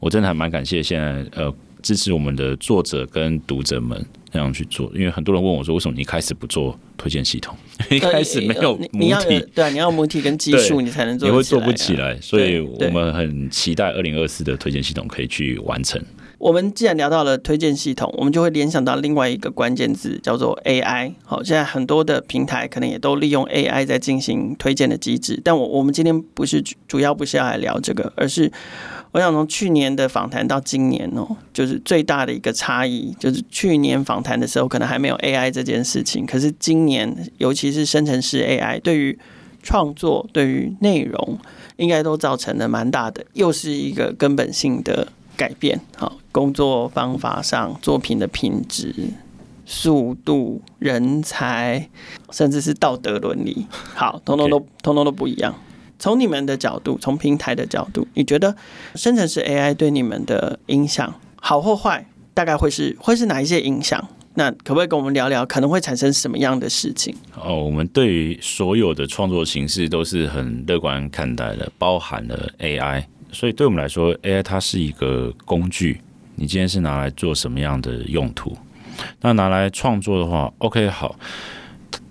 [0.00, 4.90] 我真的还蛮感谢现在呃支持我们的作者跟读者们那样去做。
[4.94, 7.54] 因为很多人问我说，为什么你一开始不做推荐系统？
[7.90, 12.18] 一开始没有母体，对，你要母体跟基数，你才能做，你会做不起来。
[12.20, 16.02] 所以我们很期待二零二四的推荐系统可以去完成。
[16.38, 21.12] 我们既然聊到了推荐系统，我们就会联想到另外一个关键字，叫做 AI。
[21.24, 25.40] 好，现在很多的平台可能也都利用 AI 在进行推荐的机制。
[25.42, 28.50] 但我我们今天不是主要不是要来聊这个，而是
[29.10, 39.18] 我想从去年的访谈到今年哦，就是最大的一个差异，就是去年访谈的时候可能还没有 AI 这件事情，可是今年尤其是生成式 AI 对于
[39.60, 41.36] 创作、对于内容，
[41.78, 45.80] 应该都造成了蛮大的，又是一个根本性的改变。
[45.96, 46.12] 好。
[46.30, 48.94] 工作方法上，作品的品质，
[49.66, 51.88] 速度、人才，
[52.30, 55.52] 甚至是道德伦理，好，通通都通通都不一样。
[55.98, 58.54] 从你们的角度，从平台的角度，你觉得
[58.94, 62.06] 生成式 AI 对你们的影响好或坏？
[62.34, 64.08] 大概会是会是哪一些影响？
[64.34, 67.12] 那可不可以跟我们聊聊，可能会产生什么样的事情？
[67.34, 73.02] 哦，我们对于所有的创作形式都是很乐观看待的，包含了 AI。
[73.32, 76.00] 所以对我们来说，AI 它是一个工具。
[76.36, 78.56] 你今天是拿来做什么样的用途？
[79.20, 81.18] 那拿来创作的话，OK，好。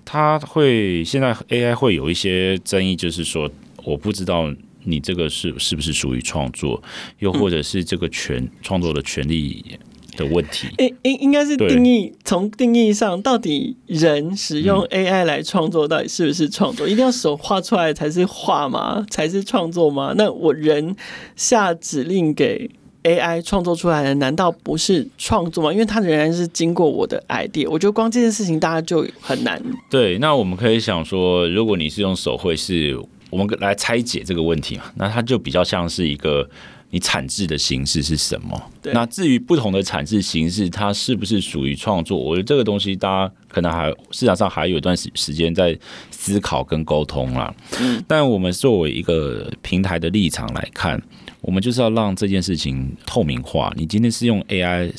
[0.04, 3.50] 它会现在 AI 会有一些争议，就是说，
[3.84, 4.50] 我不知道
[4.84, 6.82] 你这个是是不是属于创作，
[7.18, 9.78] 又或者是这个权创作的权利
[10.18, 10.68] 的问题。
[10.76, 16.86] 应应应该是定义，从定义上，到底人使用 AI 来创作，到底是不是创作？
[16.86, 19.06] 一定要手画出来才是画吗？
[19.08, 20.12] 才是创作吗？
[20.18, 20.94] 那我人
[21.36, 22.70] 下指令给。
[23.04, 25.72] AI 创作出来的难道不是创作吗？
[25.72, 27.66] 因为它仍然是经过我的 idea。
[27.70, 29.62] 我觉得光这件事情大家就很难。
[29.88, 32.98] 对，那我们可以想说，如果你是用手绘，是
[33.30, 34.82] 我们来拆解这个问题嘛？
[34.96, 36.46] 那它就比较像是一个
[36.90, 38.70] 你产制的形式是什么？
[38.92, 42.18] 那至于不同的产制形式，它是不是属于创作？
[42.18, 45.78] 我觉得这个东西大家可能还市场上还有一段时时间在
[46.10, 47.54] 思考跟沟通啦。
[47.80, 48.02] 嗯。
[48.06, 51.02] 但我们作为一个平台的立场来看。
[51.40, 53.72] 我们就是要让这件事情透明化。
[53.76, 54.92] 你今天是用 AI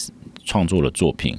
[0.46, 1.38] 创作的作品，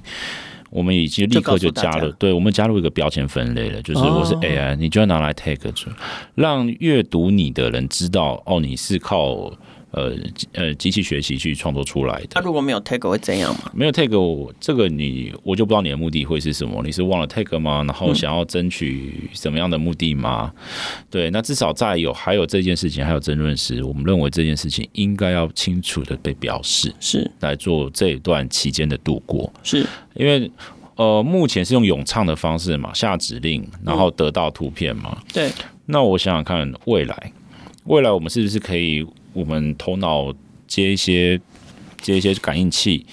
[0.69, 5.89] 我们已经立刻就加了，对，我们加入一个标签分类了，就是我是 AI，你就要拿来 tag 住，
[6.35, 9.51] 让阅读你的人知道，哦，你是靠。
[9.92, 10.14] 呃
[10.53, 12.29] 呃，机器学习去创作出来的。
[12.31, 13.70] 他如果没有 tag 会怎样吗？
[13.74, 16.81] 没有 tag，我这个你我就不知道你的目的会是什么。
[16.85, 17.83] 你是忘了 tag 吗？
[17.85, 20.53] 然后想要争取什么样的目的吗？
[20.55, 29.53] 嗯、对，那至少在有还有这件事情还有争论时，我们认为这件事情应该要清楚的被表示，是来做这一段期间的度过。
[29.64, 30.50] 是因为
[30.94, 35.16] 呃，目前是用咏唱的方式嘛，下指令然后得到图片嘛。
[35.16, 35.50] 嗯、对。
[35.87, 37.33] 那我想想看，未来
[37.87, 39.05] 未来我们是不是可以？
[39.33, 40.33] 我们头脑
[40.66, 41.40] 接一些
[42.01, 43.05] 接一些感应器，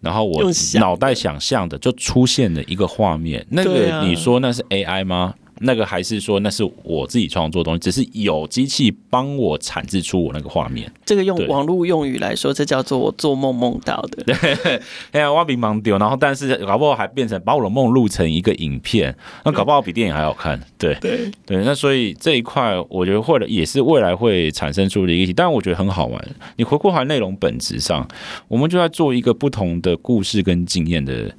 [0.00, 0.44] 然后我
[0.78, 3.44] 脑袋想象的就出现了一个画面。
[3.50, 5.34] 那个你说那是 AI 吗？
[5.60, 10.90] 那个还是说那是我自己创作的东西，只是有机器帮我产制出我那个画面。
[11.04, 14.22] 这个用网络用语来说，这叫做我做梦梦到的。
[14.24, 14.80] 对，
[15.12, 20.58] 哎呀，挖鼻盲丢，然后但是搞不好还变成把我的梦录成一个影片，那搞不好比电影还好看。
[20.78, 26.28] 对对对，那所以这一块我觉得会也是未来会产生出的一个题，但我觉得很好玩。
[26.56, 28.08] 你回过头来内容本质上，
[28.48, 31.30] 我们就在做一个不同的故事跟经验的。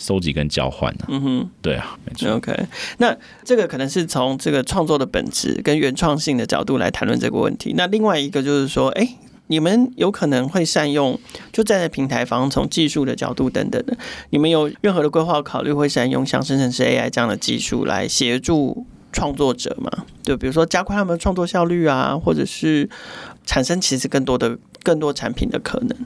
[0.00, 1.06] 收集跟交换呢、啊？
[1.10, 2.32] 嗯哼，对啊，没错。
[2.32, 2.52] OK，
[2.98, 7.74] 那这个可能是从这个创作的本质跟原创性的角度来谈论这个问题。
[7.76, 11.20] 那另外一个就是说，哎、欸，你们有可能会善用，
[11.52, 13.94] 就站在平台方从技术的角度等等的，
[14.30, 20.06] 你们有任何的规划考虑会善用像生成式 AI 这样的技术来协助创作者吗？
[20.22, 22.88] 就比如说加快他们的创作效率啊，或者是
[23.44, 25.96] 产生其实更多的更多产品的可能。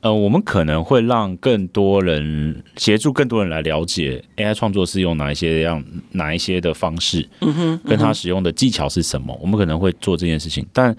[0.00, 10.96] 呃，我们可能会让更多人协助更多人来了解 AI 创作是用哪一些样哪一些的方式，嗯哼，跟他使用的技巧是什么，我们可能会做这件事情，但。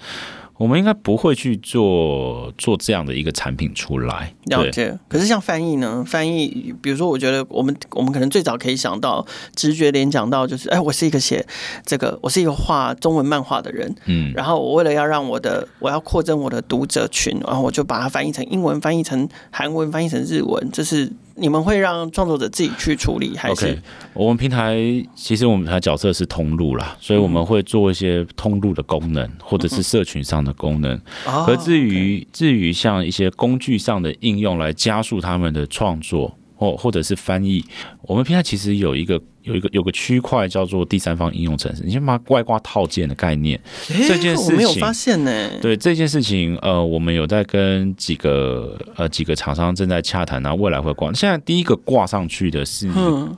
[0.59, 4.33] 我们应该不会去做做这样的一个产品出来。
[4.47, 4.99] 了解。
[5.07, 6.03] 可是像翻译呢？
[6.05, 11.47] 翻译，比如说，我觉得我们我们可能最早可以想到，直觉联想到就是，哎，我是一个写
[11.85, 21.09] 这个，我是一个画中文漫画的人，嗯，然后我为了要让我的我要扩增我的读者群，然后我就把它翻译成英文，翻译成韩文，翻译成日文，这是。
[21.39, 23.79] 你们会让创作者自己去处理，还是？Okay,
[24.13, 24.77] 我们平台
[25.15, 30.99] 其实我们平台角色是通路啦，所以我们会做一些通路的功能，或者是社群上的功能。
[31.25, 37.63] 而至于至于像一些工具上的应用来加速他们的创作，或或者是翻译，
[38.01, 39.21] 我们平台其实有一个。
[39.49, 43.59] 有一个有个区块叫做第三方应用程式，你先把外挂套件的概念，
[43.89, 45.49] 欸、这件事情我没有发现呢。
[45.59, 51.11] 对这件事情，呃，我们有在跟几个呃几个厂商正在洽谈，然后未来会挂。
[51.13, 52.87] 现在第一个挂上去的是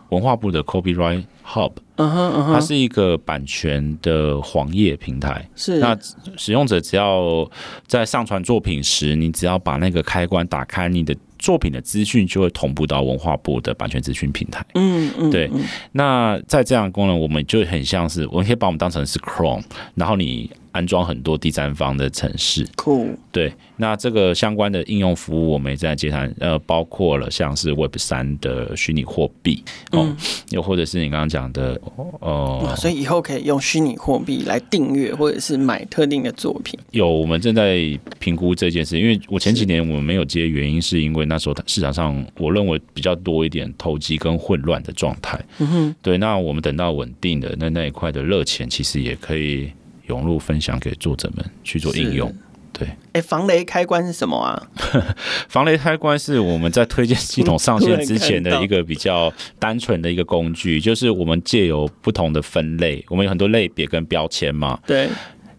[0.10, 5.48] 文化部的 Copyright Hub，嗯哼嗯哼，它是一个版权的黄页平台。
[5.56, 5.98] 是那
[6.36, 7.50] 使用者只要
[7.88, 11.16] 在上传作品时，你只要把那个开关打开，你的。
[11.42, 14.64] 作品的资讯就会同步到文化部的版权资讯平台。
[14.76, 15.50] 嗯嗯，对。
[15.92, 19.64] 那在这样的功能，我们就很像是，我们可以把我们当成是 Chrome，
[19.96, 22.68] 然后你安装很多第三方的程式。
[22.76, 30.18] 酷，对，那这个相关的应用服务我们也在接谈，呃，包括了像是 Web 三的虚拟货币，哦、嗯，
[30.50, 31.80] 又或者是你刚刚讲的，
[32.20, 36.80] 哦、呃，所以以后可以用虚拟货币来订阅或者是买特定的作品。
[36.92, 37.80] 有，我们正在
[38.20, 45.40] 评估这件事，因为我前几年我们没有接，原因是因为那时候市场上我认为比较多一点投机跟混乱的状态。
[45.60, 49.72] 嗯哼，对，那我们等到稳定的那那一块的热钱，其实也可以
[50.12, 52.34] 涌入分享给作者们去做应用。
[52.74, 54.62] 对，哎，防雷开关是什么啊？
[55.48, 64.78] 防雷开关是我们在推荐系统上线之前的一个比较单纯的一个工具，就是我们借由不同的分类，我们有很多类别跟标签嘛。
[64.86, 65.08] 对，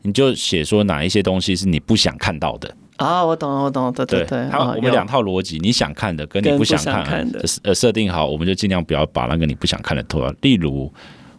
[0.03, 2.75] 你就写说哪一些东西是你不想看到的。
[2.97, 4.49] 啊，我懂了，我懂了，对对对。
[4.51, 10.35] 它我们两套逻辑，你想看的跟你不想看，看的，呃，设定好，我们就尽量不要把那个你不想看的拖。
[10.41, 10.93] 例如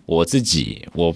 [0.06, 1.14] 我自己，我。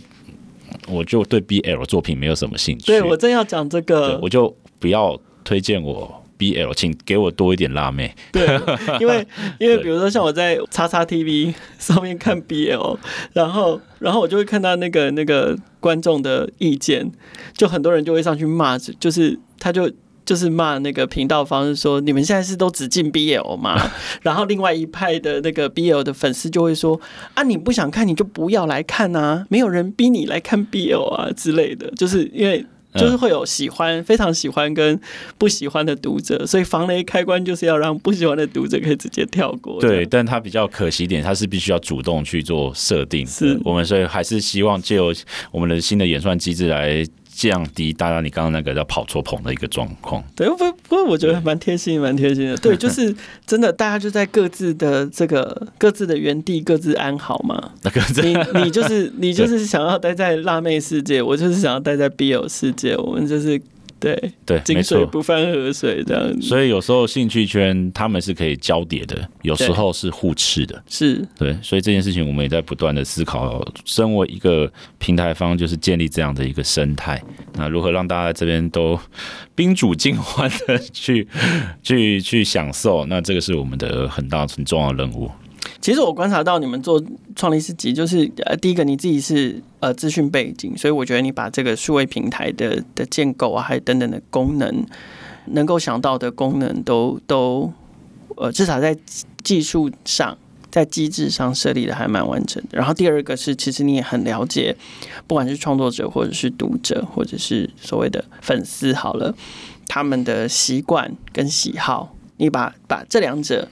[0.87, 2.85] 我就对 BL 作品没有什么兴趣。
[2.85, 8.13] 对，我正要讲这个，我就不要推荐我 BL，请给我多一点辣妹。
[8.31, 8.59] 对，
[8.99, 9.27] 因为
[9.59, 12.97] 因为比如说像我在叉叉 TV 上面看 BL，
[13.33, 17.11] 然后然后我就会看到那个那个观众的意见，
[17.55, 19.91] 就很多人就会上去骂，就是他就。
[20.27, 23.79] 就是骂那个频道方是说，你们现在是都只进 BL 吗？
[24.21, 26.99] 然后另外一派的那个 BL 的粉丝就会说
[27.33, 31.89] 啊，你不想看你就不要来看啊，没有人逼你来看 BL 啊之类的。
[31.91, 34.99] 就是因为就是会有喜欢、非常喜欢跟
[35.37, 39.79] 不喜欢的读者，所以防雷开关就是要让不喜欢的读者可以直接跳过。
[39.79, 43.25] 对，但他比较可惜一点，他是必须要主动去做设定。
[43.25, 45.13] 是我们所以还是希望借由
[45.51, 47.05] 我们的新的演算机制来。
[47.37, 50.23] 降低大家你刚刚那个叫跑错棚的一个状况。
[50.35, 52.57] 对，不不过我觉得蛮贴心，蛮贴心的。
[52.57, 53.15] 对，就是
[53.45, 57.73] 真的，大家就在各自的这个各自的原地各自安好嘛。
[57.83, 58.35] 那个你
[58.65, 63.61] 你就是你就是想要待在辣妹世界，我就是想要待在 BL 世界，我们就是。
[63.99, 66.47] 对对，井水不犯河水这样子。
[66.47, 70.83] 所以有时候兴趣圈他们是可以交叠的，有时候是互斥的。
[70.87, 73.65] 是对，所以这件事情我们也在不断的思考。
[73.85, 77.21] 身为一个平台方，就是建立这样的一个生态，
[77.53, 78.99] 那如何让大家这边都
[79.55, 81.27] 宾主尽欢的去
[81.81, 83.05] 去去享受？
[83.07, 85.31] 那这个是我们的很大很重要的任务。
[85.79, 87.01] 其实我观察到你们做
[87.35, 94.85] 创立市集，就是呃，第一个你自己是呃资讯背景，所以我觉得你把这个数位平台的的建构啊，还有等等的功能，
[95.45, 97.71] 能够想到的功能都都
[98.35, 98.97] 呃，至少在
[99.43, 100.35] 技术上，
[100.71, 102.77] 在机制上设立的还蛮完整的。
[102.77, 104.75] 然后第二个是，其实你也很了解，
[105.27, 109.33] 不管是创作者或者是读者，或者是所谓的粉丝，好了，
[109.87, 113.69] 他们的习惯跟喜好，你把把这两者。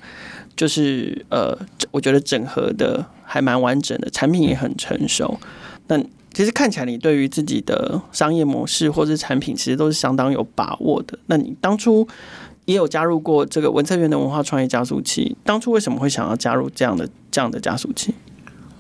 [0.56, 1.58] 就是呃，
[1.92, 5.40] 我觉得整合的还蛮完整的，产品也很成熟。
[5.88, 6.02] 那
[6.34, 11.18] 其实看起来你对于自己的商业模式或是产品，其实都是相当有把握的。
[11.28, 12.08] 那你当初
[12.66, 18.14] 也有加入过这个文策院的文化创业加速器，当初为什么会想要加入这样的这样的加速器？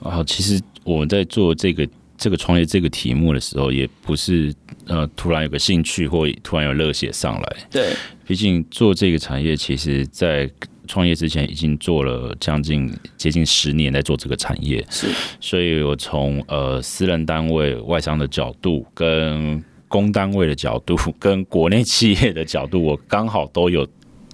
[0.01, 4.53] 啊，其实我们在做这个这个创业这个题目的时候，也不是
[4.87, 7.57] 呃突然有个兴趣或突然有热血上来。
[7.69, 7.93] 对，
[8.25, 10.49] 毕竟做这个产业，其实在
[10.85, 15.07] 创业之前已经做了将近接近十年，在做这个产业，是，
[15.39, 23.87] 所以我从呃私人单位、外商的角度，跟公单位的角度，跟国内企业的角度，我刚好都有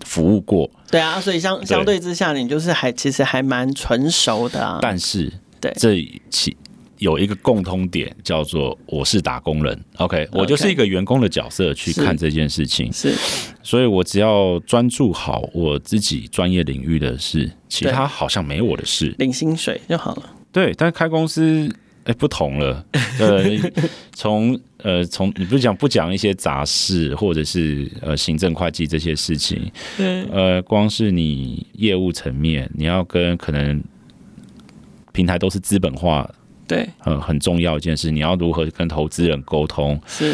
[0.05, 0.69] 服务过。
[0.89, 4.79] 对啊，所以相相对之下，你就是还其实还蛮纯熟的啊。
[4.81, 6.55] 但是，对这一期。
[7.01, 13.11] 有一个共通点，叫做我是打工人，OK，我就是一个员工的角色去看这件事情，是，
[13.63, 20.29] 所以我只要专注好我自己专业领域的事，其他好像没我的事，领薪水就好了。
[20.51, 21.67] 对，但开公司
[22.03, 22.85] 哎不同了，
[23.19, 23.45] 呃，
[24.13, 33.83] 从呃从你不是讲不讲一些杂事或者是呃行政会计这些事情，对，呃，光是你业务层面，你要跟可能
[35.11, 36.29] 平台都是资本化。
[36.71, 39.99] 对，呃很重要一件事，你要如何跟投资人沟通？
[40.07, 40.33] 是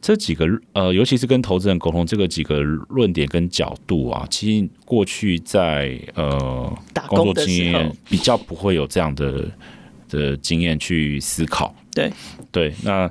[0.00, 6.72] 这几个呃，尤其是跟投资人沟通这个几个论点跟角度啊，其实过去在呃
[7.08, 9.44] 工作经验比较不会有这样的
[10.08, 11.74] 的经验去思考。
[11.92, 12.12] 对
[12.52, 13.10] 对，那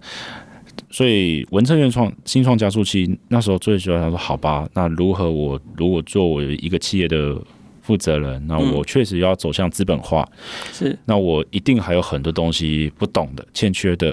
[0.89, 7.37] 所以文策院创新创加速器那时候最喜欢他说，好吧，那如何我如果作为一个企业的。
[7.85, 10.27] 负责人，那我确实要走向资本化，
[10.73, 14.09] 是，那我一定还有很多东西不懂的、欠缺的，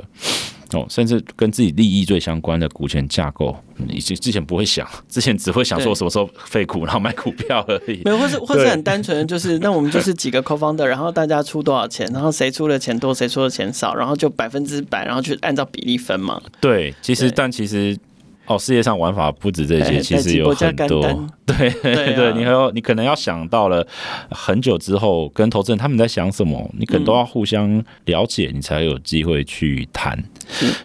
[0.72, 3.56] 哦，甚至跟自己利益最相关的股权架构，
[3.88, 8.02] 以及之前不会想， 之前只会想说什么时候废股，然后买股票而已。
[8.04, 16.40] 没有，或是或是很单纯的就是， 那我们就是几个 co-founder，然后大家出多少钱，然后谁出的钱多，谁出的钱少，然后就百分之百，然后去按照比例分嘛。
[16.60, 17.96] 对，其实但其实。
[18.46, 21.02] 哦，世界上玩法不止这些，其实有很多。
[21.46, 23.86] 对对 对，你还要你可能要想到了
[24.30, 30.22] 很久之后，跟投资人他们在想什么，你可能都要互相了解，你才有机会去谈。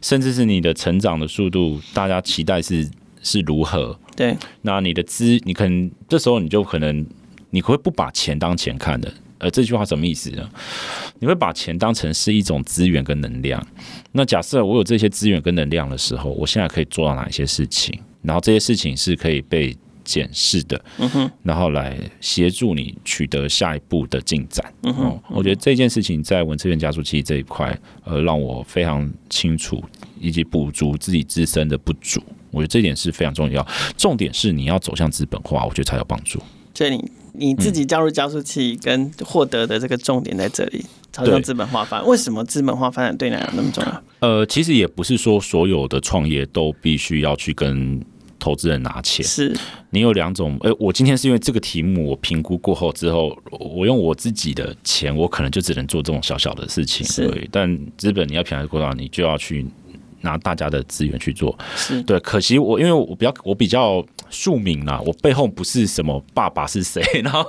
[0.02, 2.88] 甚至是你的成长的速度，大家期待是
[3.24, 3.98] 是如何？
[4.16, 7.06] 对，那你的资，你可能这时候你就可能
[7.50, 9.12] 你会不把钱当钱看的。
[9.40, 10.50] 呃，这句话什么意思呢？
[11.20, 13.66] 你会把钱当成是一种资源跟能量。
[14.12, 18.00] 那假设我有这些资源跟能量的时候，我现在可以做到哪一些事情？
[18.24, 24.74] 然后这些事情是可以被检视的，嗯哼，然后来协助你取得下一步的进展。
[24.84, 29.84] 嗯哼，我觉得这件事情在文策院加速器这一块，呃，让我非常清楚，
[30.20, 32.22] 以及补足自己自身的不足。
[32.52, 33.66] 我觉得这点是非常重要。
[33.98, 36.42] 重点是你要走向资本化，我觉得才有帮助。
[36.74, 37.04] 这里。
[37.38, 42.08] 你自己加入加速器跟获得的这个重点在这里，朝向资本化发展。
[42.08, 44.04] 为什么资本化发展对你来讲那么重要？
[44.20, 48.02] 呃，其实也不是说所有的创业都必须要去跟
[48.40, 49.26] 投资人拿钱。
[49.26, 49.56] 是
[49.92, 57.06] 你有两种，哎、欸，我今天是因为这个题目，我评估过后之后，我用我自己的钱，我可能就只能做这种小小的事情。
[57.28, 59.66] 对，但资本你要平衡过到，你就要去。
[60.22, 62.20] 拿大家的资源去做，是对。
[62.22, 67.46] 可惜我因为我比较我比较庶民啦，我背后不是什么爸爸是谁， 然后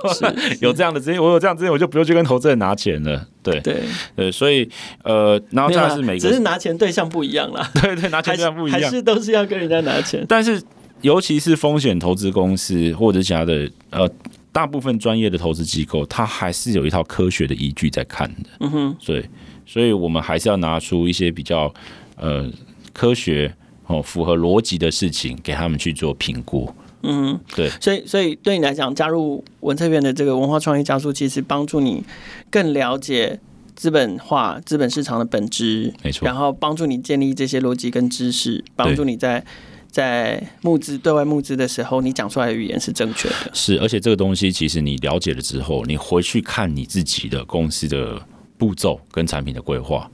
[0.61, 3.27] 有这样的资源，我有这样资源，我就不用去跟投资人拿钱了。
[3.41, 3.81] 对对
[4.15, 4.69] 对，所以
[5.03, 7.69] 呃，然后这样是每个只是拿钱对象不一样啦。
[7.81, 10.23] 对对，拿钱对象不一样，还是都是要跟人家拿钱。
[10.27, 10.61] 但是
[11.01, 14.09] 尤其是风险投资公司或者其他的呃，
[14.51, 18.49] 大部分专业的投资机构，它还是有一套科学的依据在看的。
[18.59, 19.25] 嗯哼，所以
[19.65, 21.73] 所以我们还是要拿出一些比较。
[22.19, 22.49] 呃，
[22.93, 23.55] 科学
[23.87, 26.71] 哦，符合逻辑的事情，给他们去做评估。
[27.01, 27.69] 嗯，对。
[27.79, 32.03] 所以，所以对你来讲，加入文策院的这个文化创意加速器，其实帮助你
[32.51, 33.39] 更了解
[33.73, 35.93] 资本化、资本市场的本质。
[36.03, 36.25] 没错。
[36.25, 39.41] 然后帮助你建立这些逻辑跟知识，帮助你在
[39.89, 43.49] 在募资、对外募资的时候，你讲出来的语言是正确的。
[43.53, 48.21] 是，而且这个东西其实你了解了之后，你回去看你自己的公司的
[48.57, 50.11] 步骤跟产品的规划，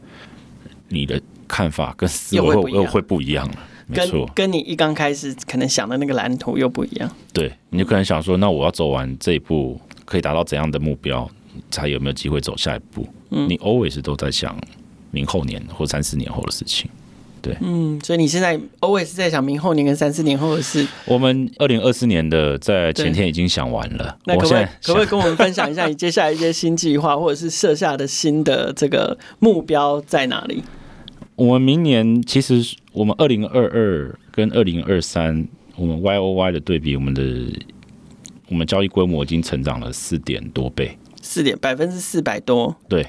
[0.88, 1.20] 你的。
[1.48, 3.56] 看法跟思维会又会不一样了，
[3.88, 7.10] 没错，跟你一刚开始可能想的那个蓝图又不一样。
[7.34, 11.30] 对，你就可能想说，那我要走完这一步，可以达到怎样的目标，
[11.70, 13.08] 才有没有机会走下一步？
[13.32, 14.58] 嗯，你 always 都在想
[15.12, 16.90] 明后年或三四年后的事情。
[17.42, 20.88] 对，嗯，所以你现在 always 在想明后年跟三四年后的事。
[21.06, 24.18] 我们二零二四年的在前天已经想完了。
[24.26, 30.64] 那可不可以可不可以跟我们分享一下你接下来一些新计划，或者是设下的新的这个目标在哪里？
[31.36, 37.24] 我们明年其实，我们二零二二跟二零二三，我们 Y O Y 的对比，我们的
[38.48, 42.74] 我们交易规模已经成长了四点多倍，四点百分之四百多。
[42.88, 43.06] 对，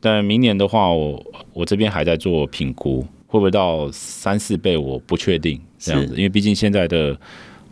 [0.00, 7.16] 但明年的话，我我这边还在做评估，会不会到三四倍，我不确定这样子，因为毕竟现在的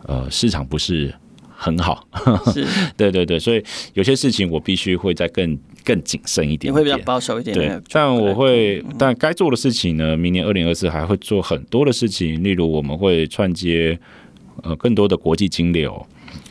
[0.05, 1.13] 呃市场不是。
[1.61, 2.07] 很好，
[2.53, 3.61] 是， 对对对，所以
[3.93, 7.77] 有些事情我必须会再更更谨慎一点点，你会比较保守一点，对。
[7.91, 13.99] 但我会，但该做的事情呢，明年二零二四还会做很多的事情，例如我们会串接
[14.63, 16.07] 呃更多的国际金流，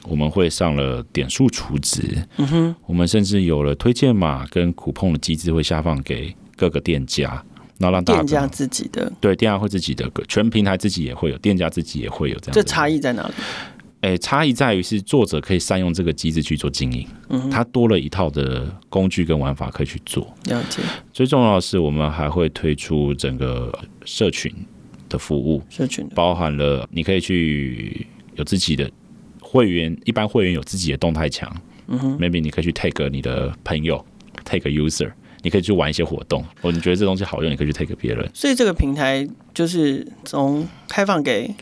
[0.07, 2.03] 我们会上了点数储值，
[2.37, 7.43] 嗯哼，我们甚至有了推荐码跟 coupon 的机制会下放给各个店家，
[7.79, 13.33] 然后让大家店家自己的，对，店家会自己的，全平台自己也会有，店家自己也会有这样，这差异在哪里？
[14.03, 20.23] 诶，差异在于是作者可以善用这个机制去做经营，嗯，他多了一套的工具跟玩法可以去做。
[20.45, 20.81] 了解。
[21.13, 24.53] 最重要的是，我们还会推出整个社群
[25.09, 28.89] 的服务，社群包含了你可以去有自己的
[29.41, 31.53] 会员，一般会员有自己的动态墙，
[31.89, 34.05] 嗯哼，maybe 你可以去 take 你的朋友
[34.45, 35.11] ，take user，
[35.43, 38.31] 你可以去玩一些活动，或你觉得这东西好用，你可以去 take 别人。
[38.33, 41.53] 所以这个平台就是从开放给。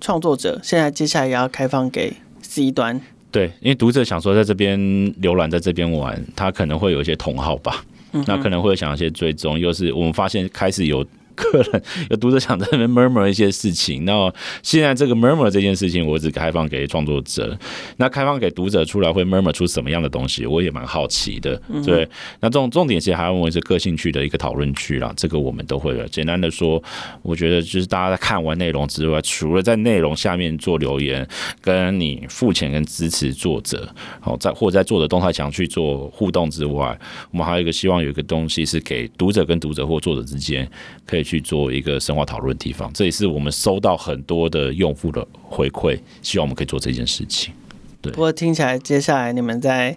[0.00, 4.78] 创作者现在接下来也要开放给 C 端，对，因为读者想说在这边
[5.22, 11.06] 浏览，在这边玩，他可能会有一些同好吧，嗯、那可能会想一些追踪，又是我们发现开始有。
[11.40, 14.32] 客人有读者想在那边 murmur 一些事情，那
[14.62, 17.58] 现在这个 murmur 这件事情，我只开放给创作者。
[17.96, 21.60] 那开放给读者出来会 murmur 出什么样的东西，我也蛮好奇的。
[21.84, 22.06] 对，
[22.40, 26.06] 那重重点其实还要问是个性趣的一个讨论区啦，这个我们都会的。
[26.08, 26.82] 简单的说，
[27.22, 31.26] 我觉得就是大家在看完内容之外，除了在内容下面做留言，
[31.62, 33.88] 跟你付钱跟支持作者，
[34.20, 36.98] 好在或者在作者动态墙去做互动之外，
[37.30, 40.68] 我们还有一个希望有一个东西是给读者跟读者或作者之间
[41.06, 41.29] 可以。
[41.30, 42.90] 去做一个深化讨论的地方。
[42.92, 47.54] 这也是我们收到很多的用户的回馈，希望我们可以做这件事情。
[48.02, 49.96] 对，不过听起来接下来你们在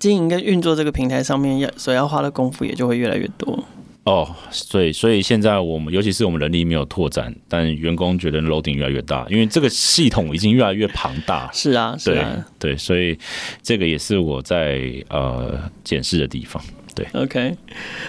[0.00, 3.62] 经营跟运作这个平台上面要所要花的功夫也就会越来越多。
[4.04, 11.50] 哦，所以所以现在我们尤其是我们人力没有拓展，但员工觉得 loading 越来越大，因为这个系统已经越来越庞大。
[11.52, 13.18] 是啊，是啊，对，对，所以
[13.62, 14.80] 这个也是我在
[15.10, 16.62] 呃检视的地方。
[16.98, 17.56] 对，OK，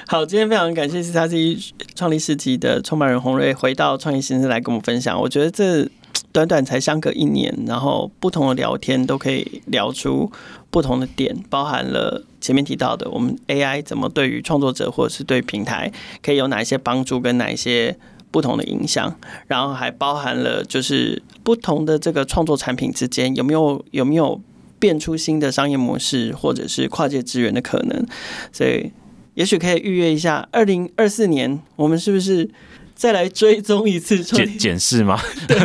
[0.07, 5.21] 好，今天非常感谢 C3C 创立世纪的创办人洪瑞回到创业新生来跟我们分享。
[5.21, 5.87] 我觉得这
[6.31, 10.31] 短短才相隔一年，然后不同的聊天都可以聊出
[10.71, 12.25] 不同的点，包含了。
[12.41, 15.91] 前面提到的，我们 AI 怎么对于创作者或者是对平台
[16.23, 17.95] 可以有哪一些帮助，跟哪一些
[18.31, 19.13] 不同的影响，
[19.47, 24.39] 然后还包含了就是不同的这个创作产品之间有没有有没有
[24.79, 28.05] 变出新的商业模式，或者是跨界资源的可能，
[28.51, 28.91] 所以
[29.35, 32.49] 也许可以预约一下二零二四年，我们是不是？
[32.99, 35.17] 再来追踪一次检检视吗？
[35.47, 35.57] 对，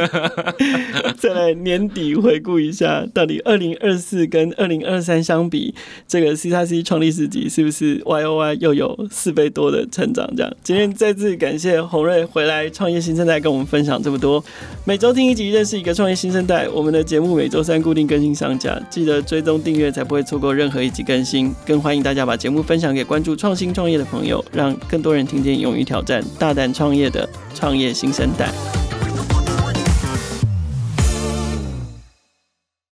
[1.19, 5.75] 再来年底回顾一下，到底二零二四跟二零二三相比，
[6.07, 10.25] 这个 C 叉 C 创立市集是不是 Y O Y 又有四倍多的成长？
[10.37, 14.43] 这样，今天再次感谢洪瑞回来创业新生代跟我们分享这么多。
[14.85, 16.69] 每周听一集，认识一个创业新生代。
[16.69, 21.53] 我们的节目每周三固定更新上架，记得追踪订阅，才不会错过任何一集更新。
[21.67, 27.24] 更欢迎大家把节目分享给关注创新创业的朋友，让更多人听见勇于挑战、大胆创业的
[27.65, 28.53] 创业新生代。